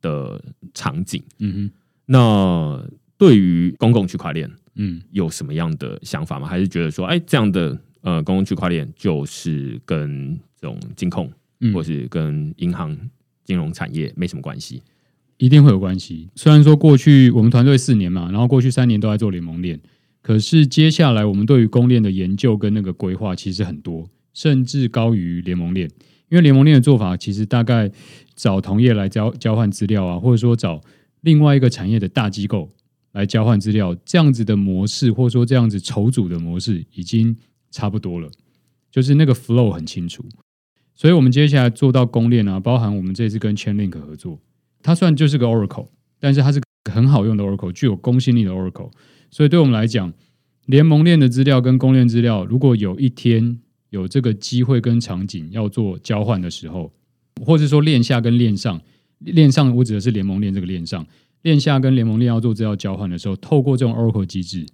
[0.00, 0.42] 的
[0.74, 1.22] 场景。
[1.38, 1.70] 嗯
[2.06, 2.84] 那
[3.16, 6.48] 对于公共区块链哼，嗯有什么样的想法吗？
[6.48, 12.96] 还是觉得说，哎，这样的呃公共区块链就是跟这种金控嗯，或是跟银行
[13.44, 14.82] 金融产业没什么关系？
[15.36, 16.28] 一定会有关系。
[16.34, 19.78] 虽然说过去我们团队四年嘛，然后过去三年都在做联盟链，
[20.22, 25.88] 可是接下来我们对于公链的研究跟那个规划其实很多，甚至高于联盟链。
[26.28, 27.90] 因为联盟链的做法其实大概
[28.34, 30.80] 找同业来交交换资料啊，或者说找
[31.22, 32.70] 另外一个产业的大机构
[33.18, 37.36] 来交换资料，这样子的模式，或者说这样子筹组的模式已经
[37.68, 38.30] 差不多了，
[38.92, 40.24] 就是那个 flow 很清楚。
[40.94, 44.40] 所以我们接下来做到公链啊，包含我们这次跟 Chainlink 合作，
[44.84, 45.88] 它算就是个 Oracle，
[46.20, 48.92] 但是它是很好用的 Oracle，具有公信力的 Oracle。
[49.32, 50.12] 所以对我们来讲，
[50.66, 53.58] 联盟链的资料跟公链资料，如果有一天
[53.90, 56.92] 有这个机会跟场景要做交换的时候，
[57.44, 58.80] 或者说链下跟链上，
[59.18, 61.04] 链上我指的是联盟链这个链上，
[61.42, 64.66] 链下跟联盟链要做资料交换的时候，透过这种 Oracle 机制，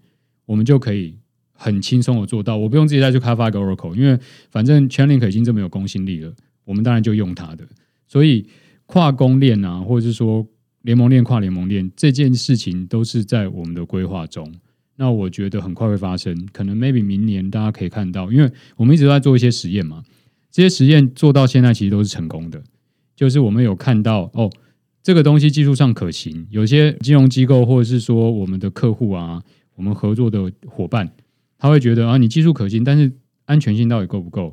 [0.47, 1.19] 我们就可以
[1.53, 2.57] 很轻松的做到。
[2.57, 4.19] 我不用自己再去开发一个 Oracle，因为
[4.51, 6.33] 反正 Chainlink 已经这么有公信力了，
[6.65, 7.67] 我们当然就用它的。
[8.07, 8.47] 所以
[8.87, 10.47] 跨公链啊，或者是说
[10.83, 14.53] 联盟链跨联盟链这件事情，都是在我们的规划中。
[14.97, 20.05] 那我觉得很快会发生，可能 maybe 明年大家可以看到，因为我们一直在做一些实验嘛，
[20.53, 22.63] 这些实验做到现在其实都是成功的，
[23.17, 24.49] 就是我们有看到哦，
[25.05, 29.43] 这个东西技术上可行，有些金融机构或者是说我们的客户啊，
[29.75, 31.13] 我们合作的伙伴，
[31.59, 33.13] 他会觉得啊，你技术可行，但是
[33.45, 34.51] 安全性到底够不够？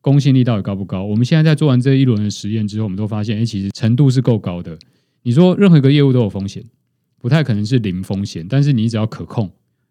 [0.00, 1.04] 公信力到底高不高？
[1.04, 4.76] 我们现在在做完这一轮的实验之后，我们都发现，哎，其实程度是够高的。
[5.22, 6.64] 你说任何一个业务都有风险，
[7.20, 9.48] 不太可能是零风险，但是你只要可控，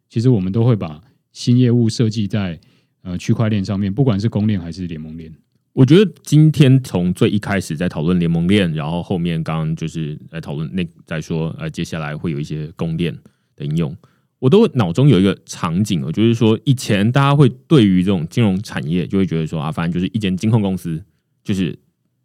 [0.09, 1.01] 其实我们都会把
[1.31, 2.59] 新业务设计在
[3.03, 5.33] 呃区块链上面，不管是公链还是联盟链。
[5.73, 13.11] 我觉得今天从最一开始在讨论联盟链，然后后面刚刚就是在讨论那在说呃接下来会有一些公链
[13.55, 13.95] 的应用，
[14.37, 21.03] 我都脑中有一个场景哦，就是说以前大家会对于这种金融产业就会觉得说啊，反正就是一间金控公司
[21.43, 21.75] 就是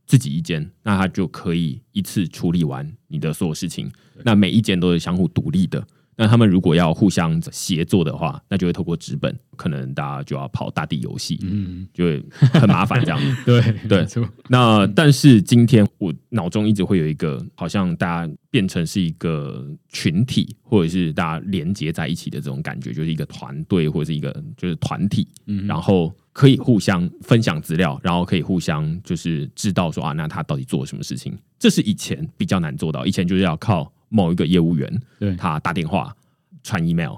[0.06, 3.90] 自己一间，那它就可以一次处理完你的所有事情，
[4.24, 5.86] 那每一间都是相互独立的。
[6.20, 13.20] 那他们如果要互相协作的话，那就会透过纸本，可能大家就要跑大地游戏，嗯， 就会很麻烦这样。
[13.46, 14.04] 对对
[14.48, 36.14] 那但是今天我脑中一直会有一个，好像大家变成是一个群体，或者是大家连接在一起的这种感觉，就是一个团队或者是一个就是团体，嗯然后可以互相分享资料，然后可以互相就是知道说啊，那他到底做了什么事情，这是以前比较难做到，以前就是要靠某一个业务员对他打电话、
[36.62, 37.16] 传 email、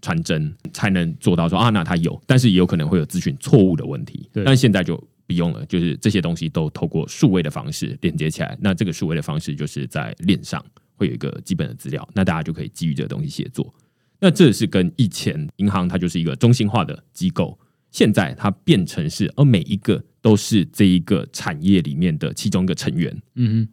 [0.00, 4.28] 传真才能做到说啊，那他有，但是也有可能会有咨询错误的问题。
[4.32, 8.56] 对但现在就不用了，就是这些东西都透过数位的方式连接起来。
[8.60, 10.64] 那这个数位的方式就是在链上
[10.96, 13.72] 会有一个基本的资料，那大家就可以基于这个东西写作。
[14.18, 17.58] 那这是跟以前银行它就是一个中心化的机构，
[17.90, 23.68] 现在它变成是，而每一个都是这一个产业里面的其中一个成员，嗯哼。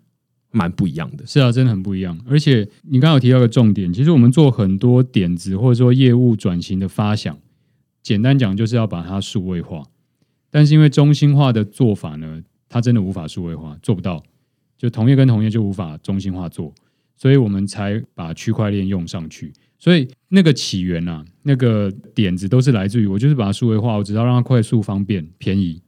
[0.52, 1.26] 蛮不一样的。
[1.26, 2.20] 是啊，真的很不一样。
[2.28, 7.38] 而且你刚刚有提到个重点，其实我们做很多点子或者说业务转型的发想，
[8.02, 9.84] 简单讲就是要把它数位化，
[10.50, 14.24] 但是因为中心化的做法呢，它真的无法数位化，做不到，
[14.78, 16.74] 就同业跟同业就无法中心化做，
[17.16, 19.54] 所以我们才把区块链用上去。
[19.78, 25.82] 所以那个起源啊，那个点子都是来自于我就是把它数位化，我只要让它快速、方便、便宜，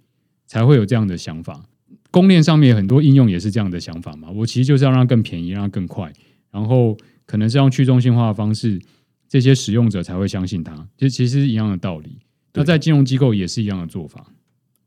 [0.46, 1.66] 才会有这样的想法。
[2.12, 6.12] 公链上面很多应用也是这样的想法嘛，我其实就是要让它更便宜，让它更快，
[6.52, 6.96] 然后
[7.26, 8.80] 可能是用去中心化的方式，
[9.28, 12.20] 这些使用者才会相信它，就其实一样的道理。
[12.54, 14.28] 那在金融机构也是一样的做法。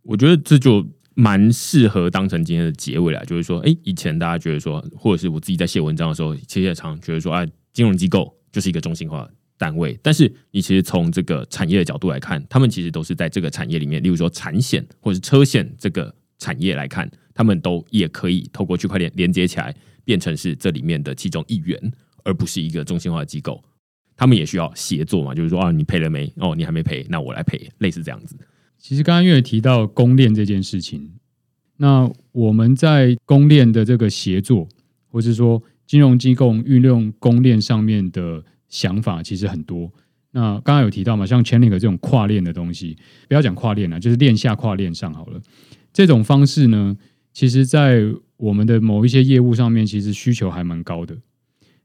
[0.03, 8.33] 我觉得这就蛮适合当成今天的结尾了，就是说，哎，以前大家觉得说，或者是我自己在写文章的时候，其实也常觉得说，哎，金融机构。
[8.55, 16.15] 就是一个中心化单位，但是你其实从这个产业的角度来看，他们其实都是在这个产业里面，例如说产险或者是车险这个
[16.45, 19.75] 产业来看，他们都也可以透过区块链连接起来，
[20.05, 21.79] 变成是这里面的其中一员，
[22.25, 23.63] 而不是一个中心化的机构。
[24.17, 26.33] 他们也需要协作嘛，就是说啊，你赔了没？
[26.37, 28.37] 哦，你还没赔，那我来赔，类似这样子。
[28.79, 31.11] 其实刚刚因为提到公链这件事情，
[31.79, 34.69] 那我们在公链的这个协作，
[35.09, 35.63] 或是说。
[35.87, 39.93] 金融机构运用公链上面的想法其实很多。
[40.31, 42.97] 那刚刚有提到嘛，像 Chainlink 这种跨链的东西，
[43.29, 45.39] 不要讲跨链了，就是链下跨链上好了。
[45.95, 46.95] 这种方式呢，
[47.33, 48.03] 其实在
[48.37, 51.17] 我们的某一些业务上面，其实需求还蛮高的。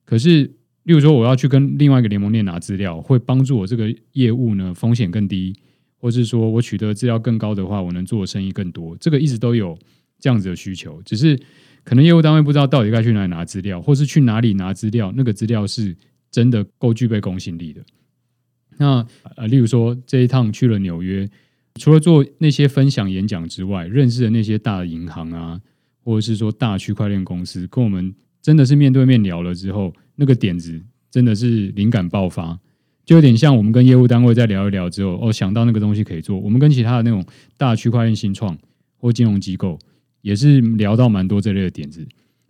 [0.03, 0.43] 可是，
[0.83, 5.55] 例如说我要去跟另外一个联盟链拿资料，会帮助我这个业务呢风险更低，
[5.95, 8.97] 或是说我取得资料更高的话，我能做的生意更多。
[8.97, 9.79] 这个一直都有
[10.19, 11.39] 这样子的需求，只是。
[11.81, 15.95] 可能业务单位不知道到底该去哪里拿资料，或是去哪里拿资料，那个资料是
[16.29, 17.81] 真的够具备公信力的。
[18.77, 19.03] 那
[19.37, 21.27] 呃，例如说这一趟去了纽约，
[21.75, 25.59] 除了做那些分享演讲之外，认识的那些大银行啊，
[26.03, 32.59] 或者是说大区块链公司，跟我们真的是面对面聊了之后，那个点子真的是灵感爆发，
[33.05, 36.39] 就有点像我们跟业务单位在聊一聊之后，哦，想到那个东西可以做。
[36.39, 37.25] 我们跟其他的那种
[37.57, 38.57] 大区块链新创
[38.97, 39.77] 或金融机构。
[40.21, 42.05] 也是聊到蛮多这类的点子，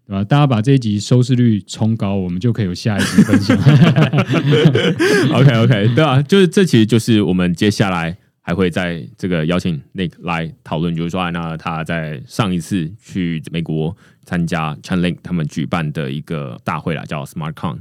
[0.08, 0.24] 对吧？
[0.24, 3.56] 大家把这一集收视率冲高，我们就可以有下一集分享。
[5.32, 8.18] OK OK，对啊，就是这其实就是我们接下来
[8.50, 17.78] 还会在这个邀请 Nick 来讨论，就是说，那他在上一次去美国参加 Chainlink 他们举办的一个大会啦，叫 SmartCon，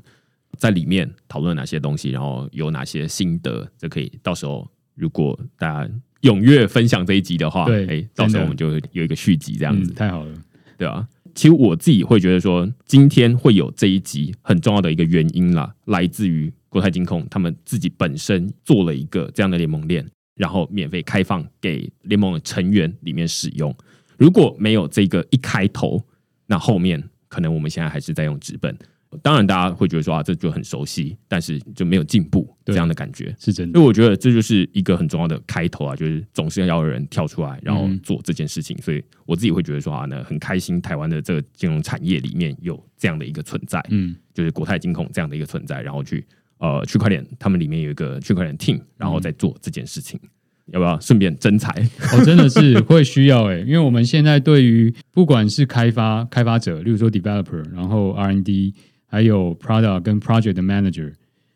[0.59, 5.91] 在里面讨论哪些东西，然后有哪些心得，这可以到时候如果大家。
[6.23, 10.35] 踊跃分享这一集的话，对，哎，到时候我们就有一个续集这样子，太好了，
[10.77, 11.07] 对啊。
[11.33, 20.05] 其实我自己会觉得说，今天会有这一集很重要的一个原因啦，来自于国泰金控他们自己本身做了一个这样的联盟链，
[20.39, 23.75] 然后免费开放给联盟的成员里面使用。
[24.17, 26.03] 如果没有这个一开头，
[26.47, 28.75] 那后面可能我们现在还是在用纸本。
[29.23, 33.79] 当然，大家会觉得说啊，这就很熟悉，但是就没有进步这样的感觉，是真的。
[33.79, 38.77] 因为我觉得这就是一个很重要的开头啊，就是总是要有人跳出来，然后做这件事情。
[38.83, 46.23] 所以我自己会觉得说啊，呢很开心，台湾的这个金融产业里面有这样的一个存在，嗯，就是国泰金控这样的一个存在，然后去
[46.59, 50.21] 呃区块链，他们里面有一个区块链 team，然后在做这件事情。
[50.67, 51.71] 要不要顺便增财？
[52.13, 58.75] 哦，真的是会需要哎，因为我们现在对于不管是开发开发者，例如说 developer，然后 R&D。
[59.11, 61.15] 还有 product 跟 project manager，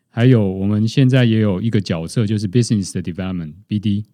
[0.09, 4.07] 还有我们现在也有一个角色，就是 business 的 development BD，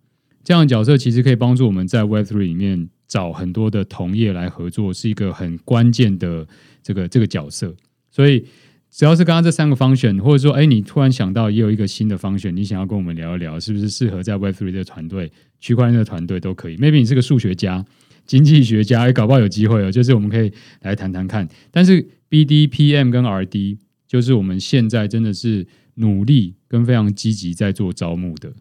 [0.43, 6.45] 这样的角色其实可以帮助我们在 Web Three 里面找很多的同业来合作，是一个很关键的
[6.83, 7.73] 这个这个角色。
[8.11, 8.45] 所以
[8.91, 15.31] 只要是刚刚这三个方选或者说哎，你突然想到也有一个新的方选你想要跟我们聊一聊，是不是适合在 Web Three 的团队、
[15.61, 16.77] 区块链的团队都可以。
[16.77, 17.85] Maybe 你是个数学家、
[18.27, 21.47] 经济学家，也搞不好有机会哦，就是我们可以来谈谈看。
[21.71, 25.67] 但是 B D P M 跟 R D 就是我们现在真的是
[25.97, 28.53] 努力跟非常积极在做招募的，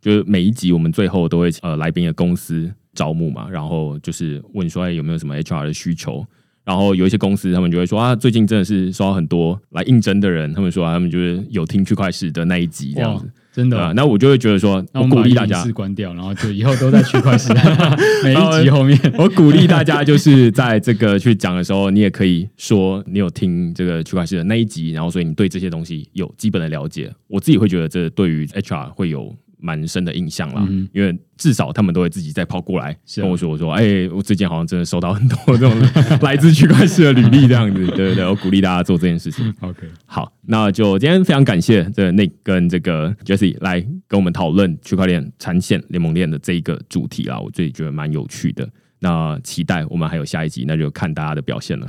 [0.00, 6.26] 就是每一集我们最后都会呃来宾的公司招募嘛，然后就是问说有没有什么 H R 的需求，
[6.64, 13.30] 然后有一些公司他们就会说啊最近真的是收到很多来应征的人，他们说他们就是有听区块市的那一集这样子。
[13.52, 17.78] 真的，那我就会觉得说，我鼓励大家关掉，然后就以后都在区块链
[18.24, 27.08] 每一集后面， 我鼓励大家就是在这个去讲的时候，你也可以说你有听这个区块链的那一集，然后所以你对这些东西有基本的了解。
[27.28, 29.32] 我自己会觉得这对于 HR 会有。
[29.64, 30.62] 蛮深的印象啦，
[30.92, 35.74] 因为至少他们都会自己再跑过来跟我说：“我说，哎，我最近好像真的收到很多这种
[36.20, 48.68] 来自区块链的履历，这样子， 对对对，我鼓励大家做这件事情。” OK，好，那就今天非常感谢这 Nick 跟这个 Jesse 来跟我们讨论区块链产线联盟链的这一个主题啊，我自己觉得蛮有趣的。
[49.00, 51.86] 那期待我们还有下一集，那就看大家的表现了。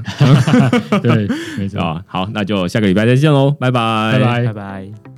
[1.04, 5.15] 对，没错啊，好，那就下个礼拜再见喽，拜拜，拜拜，拜拜。